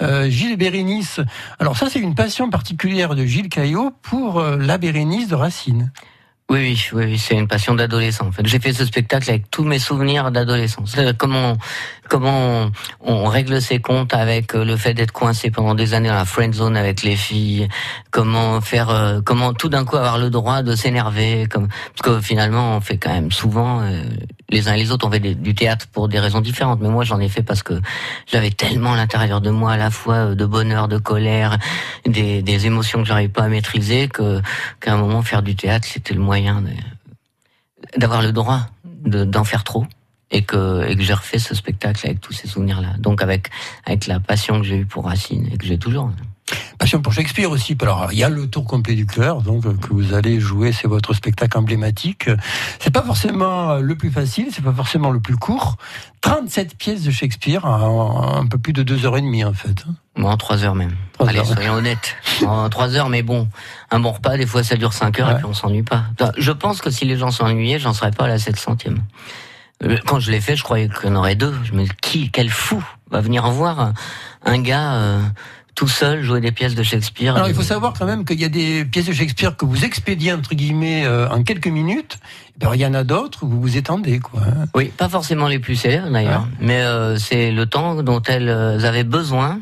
Euh, 0.00 0.30
Gilles 0.30 0.56
Bérénice. 0.56 1.20
Alors 1.58 1.76
ça, 1.76 1.90
c'est 1.90 2.00
une 2.00 2.14
passion 2.14 2.48
particulière 2.48 3.14
de 3.14 3.26
Gilles 3.26 3.50
Caillot 3.50 3.92
pour 4.00 4.40
euh, 4.40 4.56
la 4.56 4.78
Bérénice 4.78 5.28
de 5.28 5.34
Racine. 5.34 5.92
Oui, 6.52 6.78
oui, 6.92 7.04
oui, 7.06 7.18
c'est 7.18 7.34
une 7.34 7.48
passion 7.48 7.74
d'adolescent. 7.74 8.26
En 8.26 8.30
fait, 8.30 8.46
j'ai 8.46 8.60
fait 8.60 8.74
ce 8.74 8.84
spectacle 8.84 9.30
avec 9.30 9.50
tous 9.50 9.64
mes 9.64 9.78
souvenirs 9.78 10.30
d'adolescence. 10.30 10.92
C'est 10.94 11.16
Comment, 11.16 11.56
comment 12.12 12.70
on, 13.00 13.22
on 13.24 13.24
règle 13.24 13.62
ses 13.62 13.80
comptes 13.80 14.12
avec 14.12 14.54
euh, 14.54 14.66
le 14.66 14.76
fait 14.76 14.92
d'être 14.92 15.12
coincé 15.12 15.50
pendant 15.50 15.74
des 15.74 15.94
années 15.94 16.10
dans 16.10 16.14
la 16.14 16.26
friend 16.26 16.52
zone 16.52 16.76
avec 16.76 17.02
les 17.02 17.16
filles. 17.16 17.68
Comment 18.10 18.60
faire, 18.60 18.90
euh, 18.90 19.20
comment 19.24 19.54
tout 19.54 19.70
d'un 19.70 19.86
coup 19.86 19.96
avoir 19.96 20.18
le 20.18 20.28
droit 20.28 20.62
de 20.62 20.76
s'énerver. 20.76 21.46
Comme 21.50 21.68
parce 21.68 22.02
que 22.02 22.20
finalement, 22.20 22.76
on 22.76 22.80
fait 22.82 22.98
quand 22.98 23.14
même 23.14 23.32
souvent 23.32 23.80
euh, 23.80 24.02
les 24.50 24.68
uns 24.68 24.74
et 24.74 24.78
les 24.78 24.92
autres. 24.92 25.06
On 25.06 25.10
fait 25.10 25.20
du 25.20 25.54
théâtre 25.54 25.86
pour 25.90 26.08
des 26.08 26.20
raisons 26.20 26.42
différentes. 26.42 26.80
Mais 26.82 26.90
moi, 26.90 27.04
j'en 27.04 27.18
ai 27.18 27.30
fait 27.30 27.42
parce 27.42 27.62
que 27.62 27.80
j'avais 28.30 28.50
tellement 28.50 28.92
à 28.92 28.96
l'intérieur 28.96 29.40
de 29.40 29.48
moi 29.48 29.72
à 29.72 29.76
la 29.78 29.90
fois 29.90 30.14
euh, 30.16 30.34
de 30.34 30.44
bonheur, 30.44 30.88
de 30.88 30.98
colère, 30.98 31.56
des, 32.04 32.42
des 32.42 32.66
émotions 32.66 32.98
que 33.00 33.08
j'arrivais 33.08 33.32
pas 33.32 33.44
à 33.44 33.48
maîtriser 33.48 34.08
que 34.08 34.42
qu'à 34.80 34.92
un 34.92 34.98
moment 34.98 35.22
faire 35.22 35.42
du 35.42 35.56
théâtre 35.56 35.88
c'était 35.90 36.12
le 36.12 36.20
moyen 36.20 36.62
d'avoir 37.96 38.20
le 38.20 38.32
droit 38.32 38.60
de- 38.84 39.24
d'en 39.24 39.44
faire 39.44 39.64
trop 39.64 39.86
et 40.32 40.42
que 40.42 40.88
et 40.88 40.96
que 40.96 41.02
j'ai 41.02 41.14
refait 41.14 41.38
ce 41.38 41.54
spectacle 41.54 42.04
avec 42.06 42.20
tous 42.20 42.32
ces 42.32 42.48
souvenirs 42.48 42.80
là 42.80 42.94
donc 42.98 43.22
avec 43.22 43.50
avec 43.86 44.06
la 44.06 44.18
passion 44.18 44.60
que 44.60 44.66
j'ai 44.66 44.78
eue 44.78 44.86
pour 44.86 45.04
Racine 45.04 45.48
et 45.52 45.56
que 45.56 45.66
j'ai 45.66 45.78
toujours 45.78 46.10
Passion 46.78 47.00
pour 47.00 47.12
Shakespeare 47.12 47.50
aussi. 47.50 47.76
Alors, 47.80 48.12
il 48.12 48.18
y 48.18 48.24
a 48.24 48.28
le 48.28 48.46
tour 48.46 48.64
complet 48.64 48.94
du 48.94 49.06
cœur, 49.06 49.42
donc 49.42 49.62
que 49.62 49.88
vous 49.92 50.14
allez 50.14 50.40
jouer, 50.40 50.72
c'est 50.72 50.88
votre 50.88 51.14
spectacle 51.14 51.56
emblématique. 51.56 52.28
C'est 52.80 52.92
pas 52.92 53.02
forcément 53.02 53.76
le 53.76 53.94
plus 53.94 54.10
facile, 54.10 54.48
c'est 54.50 54.64
pas 54.64 54.72
forcément 54.72 55.10
le 55.10 55.20
plus 55.20 55.36
court. 55.36 55.76
37 56.20 56.76
pièces 56.76 57.02
de 57.02 57.10
Shakespeare 57.10 57.64
en 57.64 58.36
un 58.36 58.46
peu 58.46 58.58
plus 58.58 58.72
de 58.72 58.82
deux 58.82 59.06
heures 59.06 59.16
et 59.16 59.22
demie 59.22 59.44
en 59.44 59.54
fait. 59.54 59.84
Moi, 60.16 60.30
en 60.30 60.36
trois 60.36 60.64
heures 60.64 60.74
même. 60.74 60.94
Allez, 61.20 61.38
heures. 61.38 61.46
soyons 61.46 61.74
honnêtes. 61.74 62.16
En 62.44 62.68
trois 62.68 62.94
heures, 62.96 63.08
mais 63.08 63.22
bon, 63.22 63.48
un 63.90 64.00
bon 64.00 64.12
repas, 64.12 64.36
des 64.36 64.46
fois, 64.46 64.62
ça 64.62 64.76
dure 64.76 64.92
cinq 64.92 65.20
heures 65.20 65.30
et 65.30 65.36
puis 65.36 65.46
on 65.46 65.54
s'ennuie 65.54 65.82
pas. 65.82 66.04
Je 66.36 66.52
pense 66.52 66.80
que 66.80 66.90
si 66.90 67.04
les 67.04 67.16
gens 67.16 67.30
s'ennuyaient, 67.30 67.78
j'en 67.78 67.92
serais 67.92 68.10
pas 68.10 68.24
à 68.24 68.28
la 68.28 68.36
700e. 68.36 68.96
Euh, 69.84 69.96
Quand 70.06 70.20
je 70.20 70.30
l'ai 70.30 70.40
fait, 70.40 70.56
je 70.56 70.62
croyais 70.62 70.88
en 71.04 71.14
aurait 71.14 71.34
deux. 71.34 71.54
Je 71.64 71.72
me 71.72 71.84
dis, 71.84 71.90
qui, 72.00 72.30
quel 72.30 72.50
fou 72.50 72.82
va 73.10 73.20
venir 73.20 73.48
voir 73.50 73.92
un, 74.44 74.58
gars 74.60 74.94
euh, 74.94 75.20
tout 75.74 75.88
seul 75.88 76.22
jouer 76.22 76.40
des 76.40 76.52
pièces 76.52 76.74
de 76.74 76.82
Shakespeare 76.82 77.34
Alors 77.34 77.48
il 77.48 77.54
faut 77.54 77.62
savoir 77.62 77.92
quand 77.98 78.06
même 78.06 78.24
qu'il 78.24 78.40
y 78.40 78.44
a 78.44 78.48
des 78.48 78.84
pièces 78.84 79.06
de 79.06 79.12
Shakespeare 79.12 79.56
que 79.56 79.64
vous 79.64 79.84
expédiez 79.84 80.32
entre 80.32 80.54
guillemets 80.54 81.04
euh, 81.06 81.28
en 81.28 81.42
quelques 81.42 81.68
minutes. 81.68 82.18
Alors, 82.60 82.74
il 82.76 82.80
y 82.80 82.86
en 82.86 82.94
a 82.94 83.02
d'autres 83.02 83.42
où 83.42 83.48
vous 83.48 83.60
vous 83.60 83.76
étendez 83.76 84.20
quoi. 84.20 84.42
Oui, 84.74 84.92
pas 84.96 85.08
forcément 85.08 85.48
les 85.48 85.58
plus 85.58 85.74
célèbres 85.74 86.10
d'ailleurs, 86.10 86.46
mais 86.60 86.82
euh, 86.82 87.16
c'est 87.16 87.50
le 87.50 87.66
temps 87.66 88.02
dont 88.02 88.22
elles 88.22 88.48
euh, 88.48 88.84
avaient 88.84 89.04
besoin. 89.04 89.60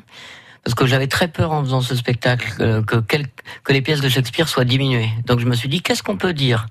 Parce 0.64 0.74
que 0.74 0.84
j'avais 0.84 1.06
très 1.06 1.28
peur 1.28 1.52
en 1.52 1.64
faisant 1.64 1.80
ce 1.80 1.94
spectacle 1.96 2.52
euh, 2.60 2.82
que, 2.82 2.96
que 2.96 3.72
les 3.72 3.80
pièces 3.80 4.02
de 4.02 4.10
Shakespeare 4.10 4.46
soient 4.46 4.66
diminuées. 4.66 5.08
Donc 5.24 5.40
je 5.40 5.46
me 5.46 5.54
suis 5.54 5.70
dit, 5.70 5.80
qu'est-ce 5.80 6.02
qu'on 6.02 6.18
peut 6.18 6.34
dire? 6.34 6.66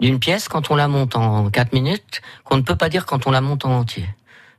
D'une 0.00 0.18
pièce 0.18 0.48
quand 0.48 0.70
on 0.70 0.76
la 0.76 0.88
monte 0.88 1.16
en 1.16 1.50
4 1.50 1.72
minutes 1.72 2.20
qu'on 2.44 2.56
ne 2.56 2.62
peut 2.62 2.76
pas 2.76 2.88
dire 2.88 3.06
quand 3.06 3.26
on 3.26 3.30
la 3.30 3.40
monte 3.40 3.64
en 3.64 3.78
entier 3.78 4.06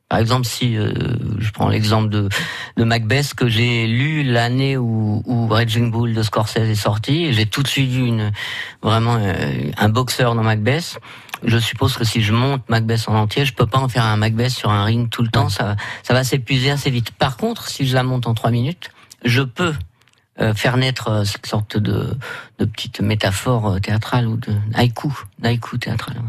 Par 0.10 0.20
exemple, 0.20 0.46
si 0.46 0.78
euh, 0.78 0.94
je 1.40 1.52
prends 1.52 1.70
l'exemple 1.70 2.10
de, 2.10 2.30
de 2.78 2.84
Macbeth 2.84 3.34
que 3.34 3.48
j'ai 3.48 3.88
lu 3.88 4.24
l'année 4.24 4.78
où, 4.78 5.22
où 5.26 5.48
Raging 5.48 5.92
Bull 5.92 6.14
de 6.14 6.24
Scorsese 6.24 6.58
est 6.58 6.76
sorti, 6.76 7.34
j'ai 7.34 7.46
tout 7.46 7.64
de 7.64 7.68
suite 7.68 7.90
vu 7.90 8.06
une, 8.06 8.32
vraiment 8.82 9.18
euh, 9.20 9.72
un 9.78 9.90
boxeur 9.90 10.36
dans 10.36 10.44
Macbeth. 10.44 11.00
Je 11.44 11.60
suppose 11.60 11.96
que 11.96 12.04
si 12.04 12.24
je 12.24 12.34
monte 12.34 12.68
Macbeth 12.68 13.08
en 13.08 13.16
entier, 13.16 13.46
je 13.46 13.54
peux 13.54 13.68
pas 13.68 13.78
en 13.78 13.88
faire 13.88 14.06
un 14.06 14.18
Macbeth 14.18 14.50
sur 14.50 14.72
un 14.72 14.84
ring 14.84 15.08
tout 15.10 15.22
le 15.22 15.30
temps. 15.30 15.50
Ça, 15.50 15.76
ça 16.02 16.16
va 16.16 16.24
s'épuiser 16.24 16.72
assez 16.72 16.90
vite. 16.90 17.12
Par 17.12 17.38
contre, 17.38 17.68
si 17.68 17.86
je 17.86 17.94
la 17.94 18.02
monte 18.02 18.26
en 18.26 18.34
trois 18.34 18.50
minutes, 18.50 18.90
je 19.24 19.44
peux 19.44 19.74
faire 20.54 20.78
naître 20.78 21.10
euh, 21.10 21.24
cette 21.24 21.46
sorte 21.46 21.78
de, 21.78 22.16
de 22.60 22.66
petite 22.66 23.02
métaphore 23.02 23.68
euh, 23.68 23.80
théâtrale 23.80 24.28
ou 24.28 24.38
de 24.38 24.54
haïku, 24.74 25.12
d'haïku 25.40 25.78
théâtral. 25.78 26.18
ouais. 26.18 26.24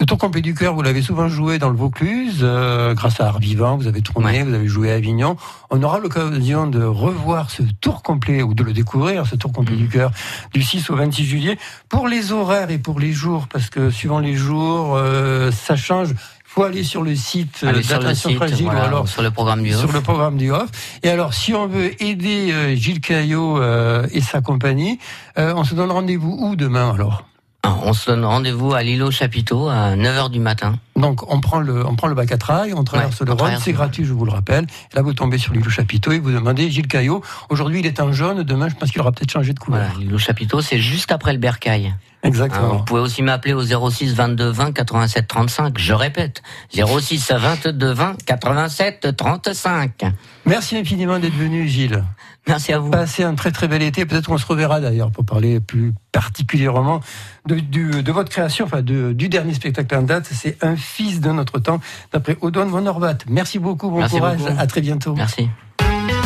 Le 0.00 0.06
tour 0.06 0.16
complet 0.16 0.40
du 0.40 0.54
cœur, 0.54 0.74
vous 0.74 0.80
l'avez 0.80 1.02
souvent 1.02 1.28
joué 1.28 1.58
dans 1.58 1.68
le 1.68 1.76
Vaucluse, 1.76 2.38
euh, 2.40 2.94
grâce 2.94 3.20
à 3.20 3.26
Art 3.26 3.38
Vivant, 3.38 3.76
vous 3.76 3.86
avez 3.86 4.00
tourné, 4.00 4.42
vous 4.42 4.54
avez 4.54 4.66
joué 4.66 4.90
à 4.90 4.94
Avignon. 4.94 5.36
On 5.68 5.82
aura 5.82 5.98
l'occasion 5.98 6.66
de 6.66 6.82
revoir 6.82 7.50
ce 7.50 7.62
tour 7.82 8.02
complet, 8.02 8.42
ou 8.42 8.54
de 8.54 8.62
le 8.62 8.72
découvrir, 8.72 9.26
ce 9.26 9.36
tour 9.36 9.52
complet 9.52 9.76
du 9.76 9.88
cœur, 9.88 10.10
du 10.54 10.62
6 10.62 10.88
au 10.88 10.96
26 10.96 11.26
juillet. 11.26 11.58
Pour 11.90 12.08
les 12.08 12.32
horaires 12.32 12.70
et 12.70 12.78
pour 12.78 12.98
les 12.98 13.12
jours, 13.12 13.46
parce 13.46 13.68
que 13.68 13.90
suivant 13.90 14.20
les 14.20 14.36
jours, 14.36 14.96
euh, 14.96 15.50
ça 15.50 15.76
change. 15.76 16.14
Il 16.50 16.52
faut 16.54 16.64
aller 16.64 16.82
sur 16.82 17.04
le 17.04 17.14
site 17.14 17.60
euh, 17.62 17.80
site, 17.80 18.34
Fragile 18.34 18.64
voilà, 18.64 18.80
ou 18.80 18.84
alors 18.84 19.08
sur 19.08 19.22
le 19.22 19.30
programme 19.30 19.62
du 19.62 19.70
sur 19.72 19.84
off. 19.84 19.94
le 19.94 20.00
programme 20.00 20.36
du 20.36 20.50
off. 20.50 20.68
Et 21.04 21.08
alors, 21.08 21.32
si 21.32 21.54
on 21.54 21.68
veut 21.68 22.02
aider 22.02 22.50
euh, 22.50 22.74
Gilles 22.74 23.00
Caillot 23.00 23.62
euh, 23.62 24.04
et 24.10 24.20
sa 24.20 24.40
compagnie, 24.40 24.98
on 25.36 25.62
se 25.62 25.76
donne 25.76 25.92
rendez-vous 25.92 26.36
où 26.40 26.56
demain 26.56 26.92
alors? 26.92 27.24
Ah, 27.62 27.76
On 27.82 27.92
se 27.92 28.10
donne 28.10 28.24
rendez-vous 28.24 28.72
à 28.72 28.82
l'îlot 28.82 29.10
Chapiteau 29.10 29.68
à 29.68 29.94
9h 29.94 30.30
du 30.30 30.40
matin. 30.40 30.78
Donc 30.96 31.30
on 31.30 31.40
prend 31.40 31.60
le 31.60 31.86
on 31.86 31.94
prend 31.94 32.08
le 32.08 32.14
bac 32.14 32.32
à 32.32 32.38
trail, 32.38 32.72
on 32.74 32.84
traverse 32.84 33.20
Ouais, 33.20 33.26
le 33.26 33.32
Rhône, 33.32 33.56
c'est 33.60 33.72
gratuit, 33.72 34.04
je 34.04 34.12
vous 34.12 34.24
le 34.24 34.32
rappelle. 34.32 34.64
Et 34.92 34.96
là 34.96 35.02
vous 35.02 35.12
tombez 35.12 35.36
sur 35.38 35.52
l'île 35.52 35.66
au 35.66 35.70
chapiteau 35.70 36.12
et 36.12 36.18
vous 36.18 36.30
demandez 36.30 36.70
Gilles 36.70 36.88
Caillot. 36.88 37.22
Aujourd'hui 37.50 37.80
il 37.80 37.86
est 37.86 38.00
en 38.00 38.12
jaune, 38.12 38.42
demain 38.44 38.68
je 38.68 38.74
pense 38.76 38.90
qu'il 38.90 39.00
aura 39.00 39.12
peut-être 39.12 39.30
changé 39.30 39.52
de 39.52 39.58
couleur. 39.58 39.82
Voilà, 39.82 39.98
l'îlot 39.98 40.18
Chapiteau, 40.18 40.60
c'est 40.62 40.78
juste 40.78 41.12
après 41.12 41.32
le 41.32 41.38
bercail. 41.38 41.94
Exactement. 42.22 42.64
Hein, 42.66 42.76
vous 42.78 42.84
pouvez 42.84 43.00
aussi 43.00 43.22
m'appeler 43.22 43.54
au 43.54 43.62
06 43.62 44.14
22 44.14 44.50
20 44.50 44.72
87 44.72 45.26
35. 45.26 45.78
Je 45.78 45.94
répète, 45.94 46.42
06 46.72 47.32
22 47.32 47.92
20 47.92 48.24
87 48.24 49.16
35. 49.16 50.04
Merci 50.44 50.76
infiniment 50.76 51.18
d'être 51.18 51.36
venu 51.36 51.66
Gilles. 51.66 52.04
Merci 52.48 52.72
à 52.72 52.78
vous. 52.78 52.90
Passez 52.90 53.22
un 53.22 53.34
très 53.34 53.52
très 53.52 53.68
bel 53.68 53.82
été. 53.82 54.06
Peut-être 54.06 54.26
qu'on 54.28 54.38
se 54.38 54.46
reverra 54.46 54.80
d'ailleurs 54.80 55.10
pour 55.10 55.24
parler 55.24 55.60
plus 55.60 55.92
particulièrement 56.10 57.00
de, 57.46 57.56
du- 57.56 58.02
de 58.02 58.12
votre 58.12 58.30
création, 58.30 58.64
enfin 58.64 58.82
de- 58.82 59.12
du 59.12 59.28
dernier 59.28 59.54
spectacle 59.54 59.94
en 59.94 60.02
date. 60.02 60.28
C'est 60.32 60.56
Un 60.64 60.74
fils 60.76 61.20
de 61.20 61.30
notre 61.30 61.58
temps, 61.58 61.80
d'après 62.12 62.36
Odon 62.40 62.66
von 62.66 62.84
Horvath. 62.86 63.24
Merci 63.28 63.58
beaucoup, 63.58 63.90
bon 63.90 63.98
Merci 63.98 64.16
courage, 64.16 64.38
beaucoup. 64.38 64.52
à 64.58 64.66
très 64.66 64.80
bientôt. 64.80 65.14
Merci. 65.14 65.48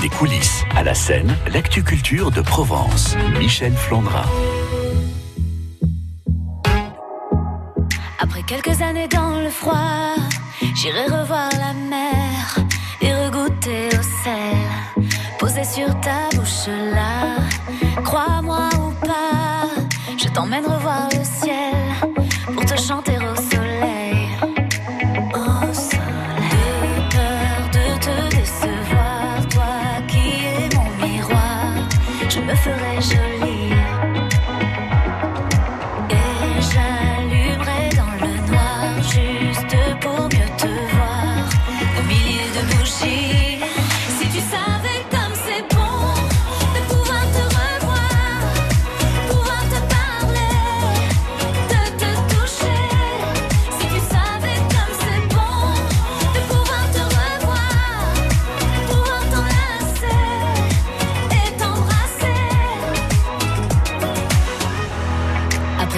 des 0.03 0.09
coulisses. 0.09 0.65
À 0.77 0.83
la 0.83 0.95
scène, 0.95 1.35
l'actu 1.53 1.83
culture 1.83 2.31
de 2.31 2.41
Provence. 2.43 3.17
Michel 3.39 3.73
Flandra. 3.75 4.25
Après 8.19 8.43
quelques 8.43 8.81
années 8.83 9.09
dans 9.09 9.41
le 9.41 9.49
froid, 9.51 10.15
j'irai 10.75 11.05
revoir 11.05 11.49
la 11.53 11.73
mer 11.89 12.14
sur 15.75 15.89
ta 16.01 16.29
bouche 16.37 16.69
là, 16.69 17.35
crois-moi 18.05 18.34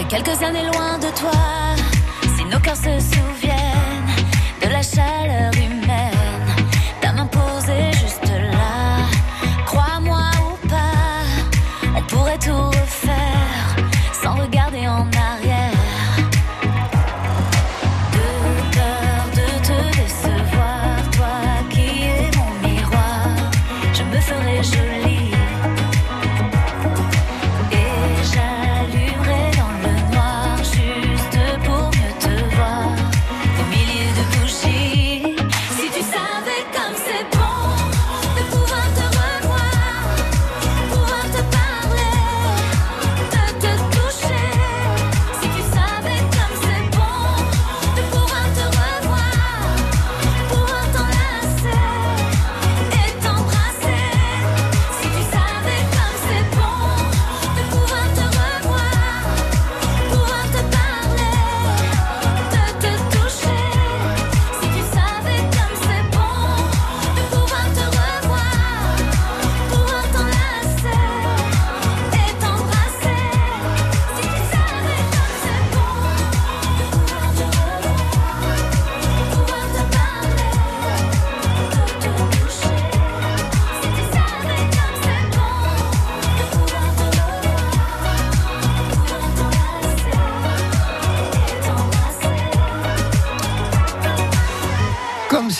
Quelques 0.04 0.40
années 0.42 0.62
loin 0.62 0.98
de 0.98 1.08
toi, 1.18 1.32
si 2.36 2.44
nos 2.44 2.60
cœurs 2.60 2.76
se 2.76 3.00
souviennent 3.00 3.45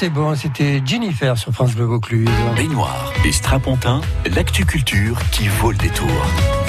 bon, 0.09 0.35
c'était 0.35 0.83
Jennifer 0.85 1.37
sur 1.37 1.53
France 1.53 1.75
Bleu 1.75 1.85
Vaucluse. 1.85 2.29
Baignoire 2.57 3.13
et 3.25 3.33
Strapontin, 3.33 4.01
l'actu 4.35 4.65
culture 4.65 5.19
qui 5.31 5.49
vaut 5.49 5.71
le 5.71 5.79
détour. 5.79 6.66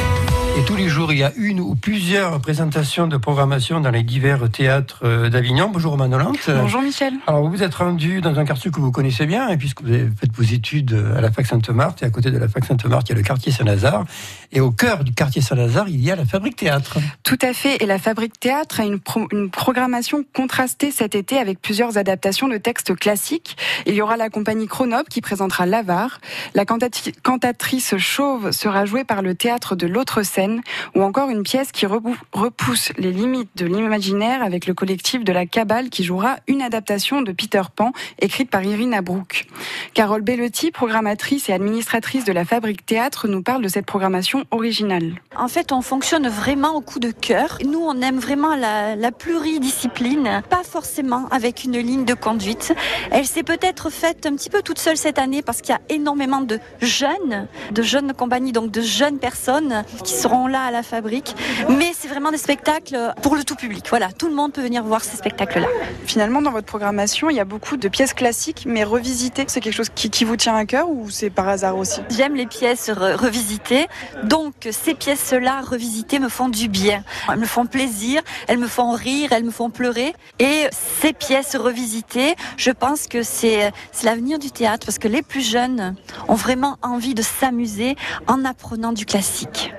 Et 0.58 0.66
tous 0.66 0.76
les 0.76 0.90
jours, 0.90 1.14
il 1.14 1.20
y 1.20 1.24
a 1.24 1.32
une 1.36 1.60
ou 1.60 1.76
plusieurs 1.76 2.42
présentations 2.42 3.06
de 3.06 3.16
programmation 3.16 3.80
dans 3.80 3.92
les 3.92 4.02
divers 4.02 4.50
théâtres 4.50 5.02
euh, 5.04 5.30
d'Avignon. 5.30 5.70
Bonjour 5.72 5.92
Romain 5.92 6.08
Nolante. 6.08 6.50
Bonjour 6.50 6.82
Michel. 6.82 7.14
Alors 7.28 7.44
vous 7.44 7.52
vous 7.52 7.62
êtes 7.62 7.76
rendu 7.76 8.22
dans 8.22 8.40
un 8.40 8.44
quartier 8.44 8.72
que 8.72 8.80
vous 8.80 8.92
connaissez 8.92 9.28
bien, 9.28 9.50
et 9.50 9.58
puisque 9.58 9.84
vous 9.84 9.90
avez 9.90 10.10
fait 10.20 10.32
vos 10.36 10.42
études 10.42 11.00
à 11.16 11.22
la 11.22 11.32
fac 11.32 11.46
Sainte-Marthe, 11.46 12.02
et 12.02 12.08
à 12.08 12.10
côté 12.10 12.32
de 12.32 12.40
la 12.40 12.48
fac 12.48 12.66
Sainte-Marthe, 12.66 13.08
il 13.08 13.12
y 13.12 13.14
a 13.14 13.18
le 13.18 13.22
quartier 13.22 13.52
Saint-Lazare. 13.52 14.06
Et 14.52 14.60
au 14.60 14.72
cœur 14.72 15.04
du 15.04 15.14
quartier 15.14 15.44
Saint-Lazare, 15.44 15.90
il 15.90 16.02
y 16.02 16.10
a 16.10 16.16
la 16.16 16.26
fabrique 16.26 16.56
théâtre. 16.56 16.98
Tout 17.22 17.38
à 17.44 17.54
fait. 17.54 17.84
Et 17.84 17.86
la 17.86 18.00
Fabrique 18.00 18.40
Théâtre 18.40 18.80
a 18.80 18.84
une, 18.84 19.00
pro- 19.00 19.28
une 19.32 19.52
programmation 19.52 20.24
contrastée 20.34 20.90
cet 20.90 21.14
été 21.14 21.38
avec 21.38 21.62
plusieurs 21.62 22.00
adaptations 22.00 22.48
de 22.48 22.58
textes 22.58 22.96
classiques. 22.96 23.58
Il 23.86 23.94
y 23.94 24.02
aura 24.02 24.18
la 24.18 24.32
compagnie 24.32 24.66
Chronop 24.66 25.04
qui 25.08 25.22
présentera 25.22 25.68
L'Avare. 25.68 26.20
La 26.56 26.66
cantatrice 26.66 27.98
Chauve 27.98 28.52
sera 28.52 28.86
jouée 28.86 29.04
par 29.04 29.22
le 29.22 29.36
théâtre 29.36 29.76
de 29.76 29.86
l'autre 29.86 30.24
scène 30.24 30.47
ou 30.96 31.04
encore 31.04 31.30
une 31.30 31.44
pièce 31.44 31.72
qui 31.72 31.86
repousse 31.86 32.92
les 32.98 33.12
limites 33.12 33.50
de 33.56 33.66
l'imaginaire 33.66 34.44
avec 34.44 34.68
le 34.68 34.74
collectif 34.74 35.24
de 35.24 35.32
la 35.32 35.46
Cabale 35.46 35.90
qui 35.90 36.04
jouera 36.04 36.38
une 36.48 36.62
adaptation 36.62 37.22
de 37.22 37.32
Peter 37.32 37.62
Pan 37.76 37.92
écrite 38.20 38.50
par 38.50 38.64
Irina 38.64 39.02
Brook. 39.02 39.46
Carole 39.94 40.22
Bellotti, 40.22 40.72
programmatrice 40.72 41.50
et 41.50 41.54
administratrice 41.54 42.26
de 42.26 42.34
la 42.34 42.46
Fabrique 42.46 42.86
Théâtre, 42.86 43.28
nous 43.28 43.42
parle 43.42 43.64
de 43.64 43.68
cette 43.68 43.86
programmation 43.86 44.46
originale. 44.52 45.22
En 45.36 45.48
fait, 45.48 45.72
on 45.72 45.82
fonctionne 45.82 46.28
vraiment 46.28 46.76
au 46.76 46.82
coup 46.82 47.00
de 47.00 47.12
cœur. 47.12 47.58
Nous, 47.66 47.80
on 47.80 48.02
aime 48.02 48.20
vraiment 48.20 48.56
la, 48.56 48.96
la 48.96 49.12
pluridiscipline, 49.12 50.42
pas 50.50 50.64
forcément 50.64 51.28
avec 51.30 51.64
une 51.64 51.78
ligne 51.78 52.06
de 52.06 52.14
conduite. 52.14 52.74
Elle 53.12 53.26
s'est 53.26 53.44
peut-être 53.44 53.90
faite 53.90 54.26
un 54.26 54.36
petit 54.36 54.50
peu 54.50 54.62
toute 54.62 54.80
seule 54.80 54.98
cette 54.98 55.20
année 55.20 55.42
parce 55.42 55.62
qu'il 55.62 55.74
y 55.74 55.78
a 55.78 55.82
énormément 55.90 56.42
de 56.42 56.60
jeunes, 56.82 57.48
de 57.72 57.82
jeunes 57.82 58.14
compagnies, 58.14 58.52
donc 58.52 58.72
de 58.72 58.82
jeunes 58.82 59.20
personnes 59.20 59.84
qui 60.04 60.14
seront 60.14 60.37
là 60.46 60.62
à 60.66 60.72
la 60.72 60.84
fabrique. 60.84 61.36
Mais 61.70 61.94
c'est 61.98 62.08
vraiment 62.08 62.30
des 62.30 62.38
spectacles 62.38 63.14
pour 63.24 63.36
le 63.36 63.44
tout 63.44 63.56
public. 63.56 63.86
Voilà, 63.90 64.12
tout 64.12 64.28
le 64.28 64.36
monde 64.36 64.54
peut 64.54 64.62
venir 64.62 64.84
voir 64.84 65.04
ces 65.04 65.18
spectacles-là. 65.18 65.68
Finalement, 66.06 66.44
dans 66.44 66.52
votre 66.52 66.68
programmation, 66.68 67.32
il 67.32 67.36
y 67.36 67.40
a 67.40 67.46
beaucoup 67.46 67.78
de 67.78 67.88
pièces 67.88 68.14
classiques, 68.14 68.66
mais 68.68 68.84
revisitées. 68.84 69.46
C'est 69.48 69.62
quelque 69.62 69.74
chose 69.74 69.90
qui, 69.90 70.12
qui 70.12 70.26
vous 70.26 70.36
tient 70.36 70.56
à 70.56 70.66
cœur 70.66 70.90
ou 70.90 71.10
c'est 71.10 71.32
par 71.32 71.48
hasard 71.48 71.78
aussi? 71.78 72.02
J'aime 72.16 72.36
les 72.36 72.46
pièces 72.46 72.90
re- 72.90 73.16
revisitées, 73.16 73.88
donc 74.24 74.54
ces 74.70 74.94
pièces-là 74.94 75.62
revisitées 75.62 76.20
me 76.20 76.30
font 76.30 76.50
du 76.50 76.68
bien. 76.68 77.04
Elles 77.32 77.40
me 77.40 77.46
font 77.46 77.66
plaisir, 77.66 78.22
elles 78.48 78.60
me 78.60 78.68
font 78.68 78.92
rire, 78.92 79.32
elles 79.32 79.46
me 79.46 79.52
font 79.52 79.70
pleurer. 79.70 80.14
Et 80.40 80.68
ces 81.02 81.14
pièces 81.14 81.56
revisitées, 81.56 82.36
je 82.58 82.72
pense 82.72 83.08
que 83.08 83.24
c'est 83.24 83.72
l'avenir 84.04 84.40
du 84.40 84.52
théâtre 84.52 84.86
parce 84.86 85.00
que 85.00 85.08
les 85.08 85.22
plus 85.22 85.48
jeunes 85.48 85.96
ont 86.28 86.36
vraiment 86.36 86.78
envie 86.82 87.14
de 87.14 87.22
s'amuser 87.22 87.96
en 88.28 88.44
apprenant 88.44 88.92
du 88.92 89.06
classique. 89.06 89.72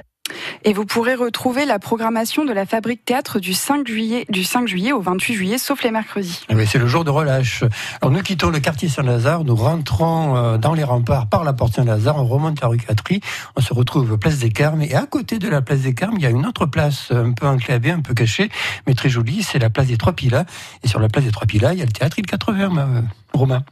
Et 0.65 0.73
vous 0.73 0.85
pourrez 0.85 1.15
retrouver 1.15 1.65
la 1.65 1.79
programmation 1.79 2.45
de 2.45 2.53
la 2.53 2.67
Fabrique 2.67 3.05
Théâtre 3.05 3.41
du 3.41 3.55
5 3.55 3.87
juillet, 3.87 4.27
du 4.29 4.45
5 4.45 4.67
juillet 4.67 4.93
au 4.93 5.01
28 5.01 5.35
juillet, 5.35 5.59
sauf 5.59 5.83
les 5.83 5.91
mercredis. 5.91 6.45
Eh 6.49 6.55
bien, 6.55 6.67
c'est 6.67 6.79
le 6.79 6.87
jour 6.87 7.05
de 7.05 7.11
relâche. 7.11 7.65
Alors 8.01 8.13
nous 8.13 8.23
quittons 8.23 8.51
le 8.51 8.61
quartier 8.61 8.89
Saint-Lazare, 8.89 9.45
nous 9.45 9.57
rentrons 9.57 10.37
euh, 10.37 10.59
dans 10.59 10.75
les 10.75 10.85
remparts 10.85 11.29
par 11.29 11.45
la 11.45 11.53
porte 11.53 11.75
Saint-Lazare, 11.75 12.17
on 12.17 12.27
remonte 12.27 12.61
la 12.61 12.69
rue 12.69 12.79
Catry, 12.79 13.21
on 13.57 13.61
se 13.61 13.73
retrouve 13.73 14.19
place 14.19 14.39
des 14.39 14.51
Carmes 14.51 14.83
et 14.83 14.95
à 14.95 15.07
côté 15.07 15.39
de 15.39 15.49
la 15.49 15.63
place 15.63 15.81
des 15.81 15.95
Carmes, 15.95 16.15
il 16.17 16.23
y 16.23 16.27
a 16.27 16.31
une 16.31 16.47
autre 16.47 16.67
place 16.67 17.11
un 17.11 17.33
peu 17.33 17.47
enclavée, 17.47 17.91
un 17.91 18.01
peu 18.01 18.15
cachée, 18.15 18.51
mais 18.87 18.95
très 18.95 19.09
jolie, 19.09 19.43
c'est 19.43 19.59
la 19.59 19.71
place 19.71 19.87
des 19.87 19.97
Trois 19.97 20.13
Pilas. 20.13 20.45
Et 20.83 20.89
sur 20.89 21.01
la 21.01 21.09
place 21.09 21.25
des 21.25 21.31
Trois 21.31 21.47
Pilas, 21.47 21.73
il 21.73 21.79
y 21.79 21.83
a 21.83 21.87
le 21.87 21.93
théâtre 21.93 22.19
Il 22.19 22.27
80, 22.27 22.77
euh, 22.77 23.03
Romain. 23.33 23.63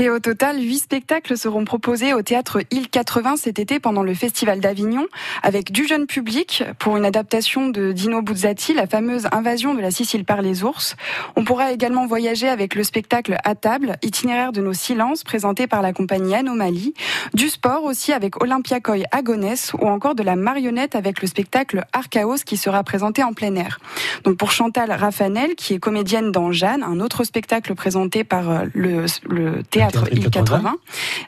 Et 0.00 0.10
au 0.10 0.20
total, 0.20 0.60
huit 0.60 0.78
spectacles 0.78 1.36
seront 1.36 1.64
proposés 1.64 2.14
au 2.14 2.22
théâtre 2.22 2.60
Île 2.70 2.88
80 2.88 3.34
cet 3.36 3.58
été 3.58 3.80
pendant 3.80 4.04
le 4.04 4.14
Festival 4.14 4.60
d'Avignon, 4.60 5.08
avec 5.42 5.72
du 5.72 5.88
jeune 5.88 6.06
public 6.06 6.62
pour 6.78 6.96
une 6.96 7.04
adaptation 7.04 7.68
de 7.68 7.90
Dino 7.90 8.22
Buzzati, 8.22 8.74
la 8.74 8.86
fameuse 8.86 9.26
invasion 9.32 9.74
de 9.74 9.80
la 9.80 9.90
Sicile 9.90 10.24
par 10.24 10.40
les 10.40 10.62
ours. 10.62 10.94
On 11.34 11.42
pourra 11.42 11.72
également 11.72 12.06
voyager 12.06 12.48
avec 12.48 12.76
le 12.76 12.84
spectacle 12.84 13.38
À 13.42 13.56
table, 13.56 13.96
itinéraire 14.02 14.52
de 14.52 14.60
nos 14.60 14.72
silences, 14.72 15.24
présenté 15.24 15.66
par 15.66 15.82
la 15.82 15.92
compagnie 15.92 16.36
Anomalie, 16.36 16.94
du 17.34 17.48
sport 17.48 17.82
aussi 17.82 18.12
avec 18.12 18.40
Olympiakoi 18.40 18.98
Agonès, 19.10 19.72
ou 19.80 19.88
encore 19.88 20.14
de 20.14 20.22
la 20.22 20.36
marionnette 20.36 20.94
avec 20.94 21.20
le 21.22 21.26
spectacle 21.26 21.84
Archaos 21.92 22.44
qui 22.46 22.56
sera 22.56 22.84
présenté 22.84 23.24
en 23.24 23.32
plein 23.32 23.56
air. 23.56 23.80
Donc 24.22 24.36
pour 24.36 24.52
Chantal 24.52 24.92
Raffanel, 24.92 25.56
qui 25.56 25.74
est 25.74 25.80
comédienne 25.80 26.30
dans 26.30 26.52
Jeanne, 26.52 26.84
un 26.84 27.00
autre 27.00 27.24
spectacle 27.24 27.74
présenté 27.74 28.22
par 28.22 28.48
euh, 28.48 28.64
le 28.74 29.62
théâtre 29.68 29.87
théâtre 29.90 30.08
Île 30.12 30.18
Île 30.24 30.30
80, 30.30 30.74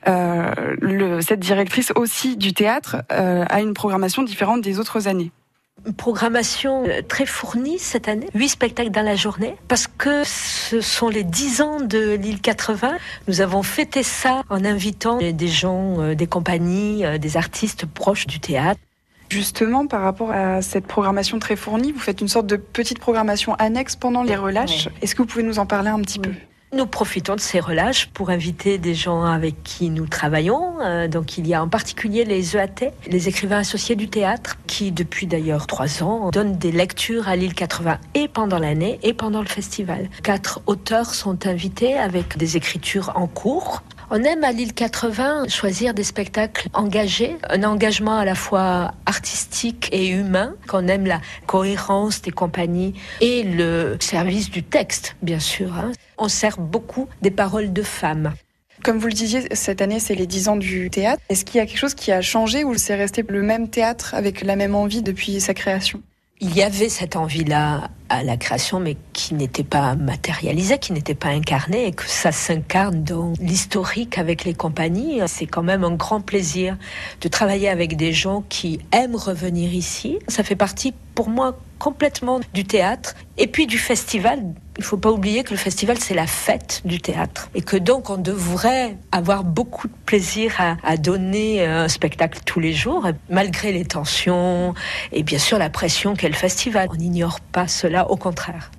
euh, 0.09 0.53
le- 0.81 1.21
cette 1.21 1.41
directrice 1.41 1.93
aussi 1.97 2.37
du 2.37 2.53
théâtre 2.53 2.97
euh, 3.13 3.45
a 3.49 3.61
une 3.61 3.75
programmation 3.75 4.23
différente 4.23 4.61
des 4.63 4.79
autres 4.79 5.09
années. 5.09 5.31
Une 5.87 5.95
programmation 5.95 6.85
euh, 6.87 7.01
très 7.07 7.25
fournie 7.25 7.79
cette 7.79 8.07
année, 8.09 8.27
huit 8.35 8.51
spectacles 8.51 8.91
dans 8.91 9.03
la 9.05 9.17
journée, 9.17 9.55
parce 9.69 9.87
que 9.87 10.23
ce 10.25 10.81
sont 10.83 11.09
les 11.09 11.25
10 11.25 11.63
ans 11.63 11.81
de 11.81 12.15
l'île 12.17 12.41
80. 12.41 12.93
Nous 13.29 13.41
avons 13.41 13.63
fêté 13.63 14.03
ça 14.03 14.43
en 14.51 14.65
invitant 14.65 15.19
des 15.19 15.49
gens, 15.49 16.15
des 16.15 16.27
compagnies, 16.27 17.05
des 17.19 17.37
artistes 17.37 17.87
proches 17.87 18.27
du 18.27 18.41
théâtre. 18.41 18.81
Justement, 19.31 19.87
par 19.87 20.03
rapport 20.03 20.33
à 20.33 20.61
cette 20.61 20.87
programmation 20.89 21.39
très 21.39 21.55
fournie, 21.55 21.93
vous 21.93 22.01
faites 22.01 22.21
une 22.21 22.27
sorte 22.27 22.47
de 22.49 22.57
petite 22.57 22.99
programmation 22.99 23.55
annexe 23.55 23.95
pendant 23.95 24.25
les 24.25 24.35
relâches. 24.35 24.89
Est-ce 25.03 25.15
que 25.15 25.23
vous 25.23 25.29
pouvez 25.29 25.45
nous 25.45 25.61
en 25.61 25.67
parler 25.67 25.89
un 25.89 26.01
petit 26.01 26.19
peu? 26.19 26.33
Nous 26.73 26.87
profitons 26.87 27.35
de 27.35 27.41
ces 27.41 27.59
relâches 27.59 28.07
pour 28.07 28.31
inviter 28.31 28.79
des 28.79 28.95
gens 28.95 29.25
avec 29.25 29.65
qui 29.65 29.91
nous 29.91 30.07
travaillons. 30.07 30.81
Euh, 30.81 31.09
donc 31.09 31.37
il 31.37 31.49
y 31.49 31.53
a 31.53 31.61
en 31.61 31.69
particulier 31.69 32.25
les 32.25 32.57
EAT, 32.57 32.93
les 33.09 33.29
écrivains 33.29 33.59
associés 33.59 33.97
du 33.97 34.09
théâtre, 34.09 34.57
qui 34.69 34.93
depuis 34.93 35.27
d'ailleurs 35.27 35.67
trois 35.67 36.05
ans 36.05 36.31
donnent 36.31 36.57
des 36.57 36.71
lectures 36.71 37.27
à 37.29 37.35
l'île 37.35 37.55
80 37.55 37.99
et 38.15 38.29
pendant 38.29 38.61
l'année 38.61 39.01
et 39.03 39.15
pendant 39.15 39.41
le 39.41 39.49
festival. 39.49 40.09
Quatre 40.23 40.61
auteurs 40.67 41.13
sont 41.13 41.45
invités 41.49 41.99
avec 41.99 42.37
des 42.37 42.57
écritures 42.57 43.11
en 43.17 43.27
cours. 43.27 43.83
On 44.13 44.25
aime 44.25 44.43
à 44.43 44.51
l'île 44.51 44.73
80 44.75 45.47
choisir 45.47 45.95
des 45.95 46.03
spectacles 46.03 46.69
engagés, 46.75 47.37
un 47.49 47.63
engagement 47.63 48.19
à 48.19 48.25
la 48.25 48.35
fois 48.35 48.93
artistique 49.07 49.89
et 49.93 50.09
humain, 50.09 50.57
qu'on 50.67 50.89
aime 50.89 51.07
la 51.07 51.21
cohérence 51.47 52.21
des 52.21 52.33
compagnies 52.33 52.95
et 53.21 53.45
le 53.45 53.97
service 54.01 54.51
du 54.51 54.65
texte, 54.65 55.15
bien 55.23 55.39
sûr. 55.39 55.75
hein. 55.77 55.93
On 56.19 56.29
sert 56.29 56.59
beaucoup 56.59 57.07
des 57.23 57.31
paroles 57.31 57.73
de 57.73 57.83
femmes. 57.83 58.35
Comme 58.83 58.99
vous 58.99 59.07
le 59.07 59.13
disiez, 59.13 59.45
cette 59.55 59.81
année, 59.81 60.01
c'est 60.01 60.15
les 60.17 60.27
10 60.27 60.49
ans 60.49 60.57
du 60.57 60.91
théâtre. 60.91 61.23
Est-ce 61.29 61.45
qu'il 61.45 61.59
y 61.59 61.61
a 61.61 61.67
quelque 61.67 61.79
chose 61.79 61.95
qui 61.95 62.11
a 62.11 62.21
changé 62.21 62.65
ou 62.65 62.75
c'est 62.77 62.97
resté 62.97 63.25
le 63.29 63.43
même 63.43 63.69
théâtre 63.69 64.15
avec 64.15 64.43
la 64.43 64.57
même 64.57 64.75
envie 64.75 65.03
depuis 65.03 65.41
sa 65.41 65.55
création? 65.55 66.03
Il 66.43 66.57
y 66.57 66.63
avait 66.63 66.89
cette 66.89 67.17
envie-là 67.17 67.91
à 68.09 68.23
la 68.23 68.39
création, 68.39 68.81
mais 68.81 68.97
qui 69.13 69.35
n'était 69.35 69.63
pas 69.63 69.95
matérialisée, 69.95 70.79
qui 70.79 70.95
n'était 70.95 71.15
pas 71.15 71.29
incarnée, 71.29 71.89
et 71.89 71.93
que 71.93 72.05
ça 72.07 72.33
s'incarne 72.33 73.05
dans 73.05 73.35
l'historique 73.41 74.17
avec 74.17 74.45
les 74.45 74.55
compagnies. 74.55 75.21
C'est 75.27 75.45
quand 75.45 75.63
même 75.63 75.85
un 75.85 75.95
grand 75.95 76.23
plaisir 76.23 76.79
de 77.21 77.29
travailler 77.29 77.69
avec 77.69 77.97
des 77.97 78.15
gens 78.15 78.43
qui 78.49 78.81
aiment 78.91 79.17
revenir 79.17 79.75
ici. 79.75 80.19
Ça 80.29 80.43
fait 80.43 80.57
partie, 80.57 80.95
pour 81.15 81.29
moi, 81.29 81.59
complètement 81.79 82.41
du 82.55 82.65
théâtre 82.65 83.17
et 83.37 83.47
puis 83.47 83.67
du 83.67 83.77
festival. 83.77 84.43
Il 84.81 84.85
faut 84.85 84.97
pas 84.97 85.13
oublier 85.13 85.45
que 85.45 85.51
le 85.51 85.59
festival, 85.59 85.99
c'est 85.99 86.15
la 86.15 86.27
fête 86.27 86.81
du 86.87 87.03
théâtre. 87.03 87.51
Et 87.55 87.61
que 87.61 87.77
donc, 87.77 88.09
on 88.09 88.17
devrait 88.17 88.97
avoir 89.13 89.45
beaucoup 89.45 89.89
de 89.89 89.93
plaisir 90.07 90.55
à, 90.59 90.79
à 90.83 90.97
donner 90.97 91.67
un 91.67 91.87
spectacle 91.87 92.41
tous 92.47 92.61
les 92.61 92.73
jours, 92.73 93.07
malgré 93.29 93.73
les 93.73 93.85
tensions 93.85 94.73
et 95.13 95.23
bien 95.23 95.39
sûr 95.39 95.59
la 95.59 95.69
pression 95.69 96.15
qu'est 96.15 96.31
le 96.31 96.35
festival. 96.35 96.89
On 96.91 96.97
n'ignore 96.97 97.41
pas 97.41 97.69
cela, 97.69 98.11
au 98.11 98.17
contraire. 98.17 98.71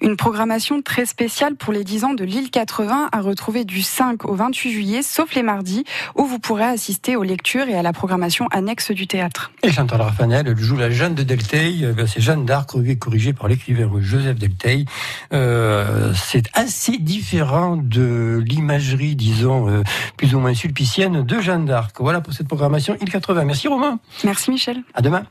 Une 0.00 0.16
programmation 0.16 0.82
très 0.82 1.06
spéciale 1.06 1.54
pour 1.56 1.72
les 1.72 1.84
10 1.84 2.04
ans 2.04 2.14
de 2.14 2.24
l'île 2.24 2.50
80 2.50 3.08
à 3.12 3.20
retrouver 3.20 3.64
du 3.64 3.82
5 3.82 4.24
au 4.24 4.34
28 4.34 4.72
juillet, 4.72 5.02
sauf 5.02 5.34
les 5.34 5.42
mardis, 5.42 5.84
où 6.16 6.24
vous 6.24 6.38
pourrez 6.38 6.64
assister 6.64 7.16
aux 7.16 7.22
lectures 7.22 7.68
et 7.68 7.76
à 7.76 7.82
la 7.82 7.92
programmation 7.92 8.46
annexe 8.52 8.90
du 8.90 9.06
théâtre. 9.06 9.52
Et 9.62 9.70
Chantal 9.70 10.00
Raffanel, 10.00 10.48
elle 10.48 10.58
joue 10.58 10.76
la 10.76 10.90
Jeanne 10.90 11.14
de 11.14 11.22
Delteil. 11.22 11.84
Euh, 11.84 11.92
ben, 11.92 12.06
C'est 12.06 12.20
Jeanne 12.20 12.44
d'Arc, 12.44 12.70
corrigée 12.98 13.32
par 13.32 13.48
l'écrivain 13.48 13.90
Joseph 14.00 14.38
Delteil. 14.38 14.86
Euh, 15.32 16.12
c'est 16.14 16.48
assez 16.54 16.98
différent 16.98 17.76
de 17.76 18.42
l'imagerie, 18.46 19.16
disons, 19.16 19.68
euh, 19.68 19.82
plus 20.16 20.34
ou 20.34 20.40
moins 20.40 20.54
sulpicienne 20.54 21.22
de 21.22 21.40
Jeanne 21.40 21.66
d'Arc. 21.66 21.96
Voilà 22.00 22.20
pour 22.20 22.32
cette 22.32 22.48
programmation 22.48 22.96
île 23.00 23.10
80. 23.10 23.44
Merci 23.44 23.68
Romain. 23.68 23.98
Merci 24.24 24.50
Michel. 24.50 24.82
À 24.94 25.02
demain. 25.02 25.24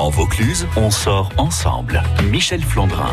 En 0.00 0.08
Vaucluse, 0.08 0.66
on 0.76 0.90
sort 0.90 1.30
ensemble. 1.36 2.02
Michel 2.30 2.62
Flandrin. 2.62 3.12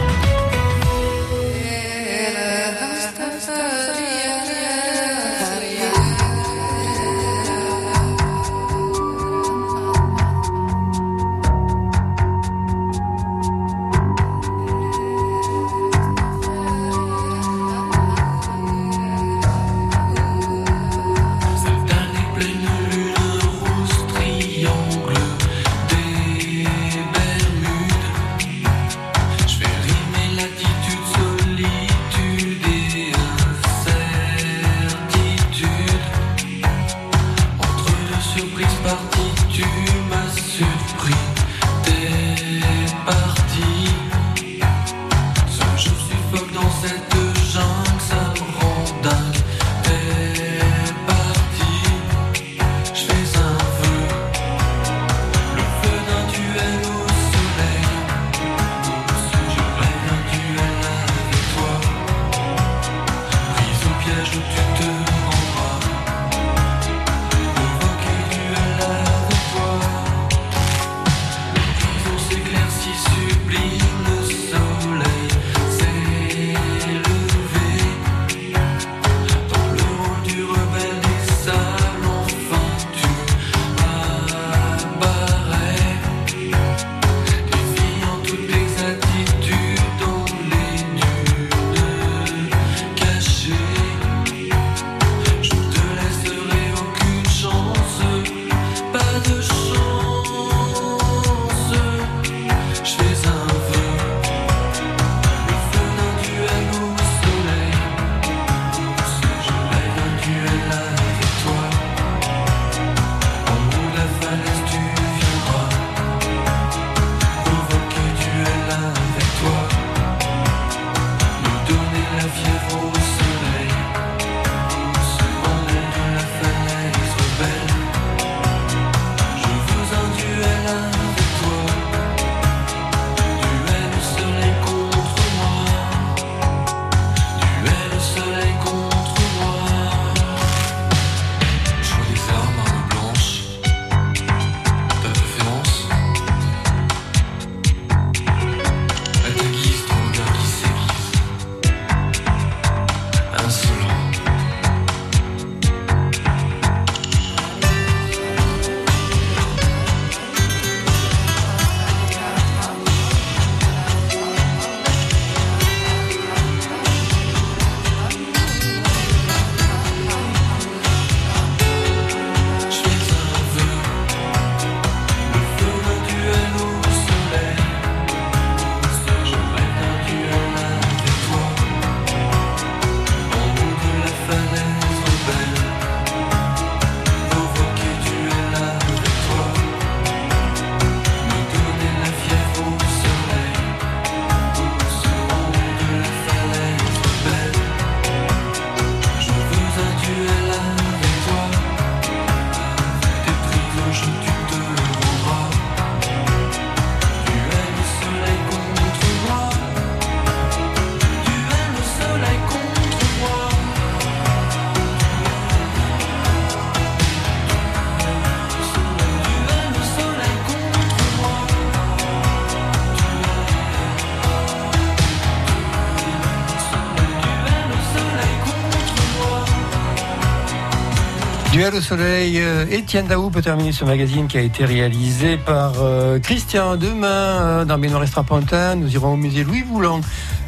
Duel 231.57 231.73
au 231.73 231.81
soleil, 231.81 232.39
euh, 232.39 232.67
Étienne 232.69 233.07
Daou 233.07 233.31
peut 233.31 233.41
terminer 233.41 233.71
ce 233.71 233.83
magazine 233.83 234.27
qui 234.27 234.37
a 234.37 234.41
été 234.41 234.63
réalisé 234.63 235.37
par 235.37 235.73
euh, 235.81 236.19
Christian. 236.19 236.75
Demain, 236.75 237.07
euh, 237.07 237.65
dans 237.65 237.79
Benoît 237.79 238.05
Strapontin, 238.05 238.75
nous 238.75 238.93
irons 238.93 239.13
au 239.13 239.15
musée 239.15 239.43
Louis 239.43 239.63
Voulant, 239.63 240.01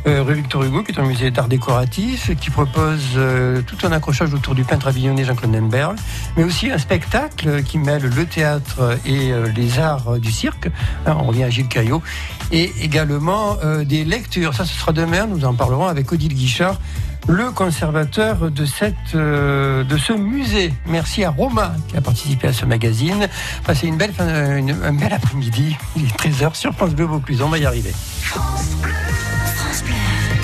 euh, 0.06 0.22
rue 0.22 0.36
Victor 0.36 0.64
Hugo, 0.64 0.84
qui 0.84 0.92
est 0.92 1.00
un 1.00 1.08
musée 1.08 1.32
d'art 1.32 1.48
décoratif, 1.48 2.30
qui 2.40 2.52
propose 2.52 3.14
euh, 3.16 3.64
tout 3.64 3.88
un 3.88 3.92
accrochage 3.92 4.36
autour 4.36 4.54
du 4.54 4.64
peintre 4.64 4.88
avignonné 4.88 5.24
Jean-Claude 5.24 5.52
Nemberg, 5.52 5.96
mais 6.38 6.44
aussi 6.44 6.70
un 6.70 6.78
spectacle 6.78 7.64
qui 7.64 7.80
mêle 7.80 8.04
le 8.04 8.26
théâtre 8.28 9.00
et 9.04 9.32
les 9.56 9.80
arts 9.80 10.20
du 10.20 10.32
cirque. 10.32 10.70
Hein, 11.08 11.18
on 11.20 11.24
revient 11.24 11.46
à 11.46 11.50
Gilles 11.50 11.70
Caillot. 11.70 12.04
Et 12.52 12.72
également 12.82 13.58
des 13.84 14.06
lectures. 14.06 14.54
Ça, 14.54 14.64
ce 14.64 14.76
sera 14.76 14.92
demain. 14.92 15.26
Nous 15.26 15.44
en 15.46 15.56
parlerons 15.56 15.88
avec 15.88 16.12
Odile 16.12 16.36
Guichard 16.36 16.80
le 17.28 17.52
conservateur 17.52 18.38
euh, 19.16 19.84
de 19.84 19.98
ce 19.98 20.14
musée. 20.14 20.74
Merci 20.86 21.24
à 21.24 21.30
Romain 21.30 21.74
qui 21.88 21.98
a 21.98 22.02
participé 22.02 22.48
à 22.48 22.54
ce 22.54 22.66
magazine. 22.66 23.28
Passez 23.66 23.88
une 23.88 23.98
belle, 23.98 24.14
fin, 24.14 24.28
euh, 24.28 24.58
une, 24.58 24.72
un 24.84 24.94
bel 24.94 25.14
après-midi. 25.14 25.78
Il 25.96 26.06
est 26.06 26.18
13h 26.18 26.56
sur 26.56 26.74
France 26.74 26.96
Bleu 26.96 27.06
Vaucluse. 27.06 27.42
On 27.42 27.50
va 27.50 27.58
y 27.58 27.66
arriver. 27.66 27.94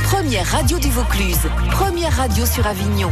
Première 0.03 0.45
radio 0.45 0.79
du 0.79 0.89
Vaucluse. 0.89 1.47
Première 1.71 2.15
radio 2.15 2.45
sur 2.45 2.65
Avignon. 2.67 3.11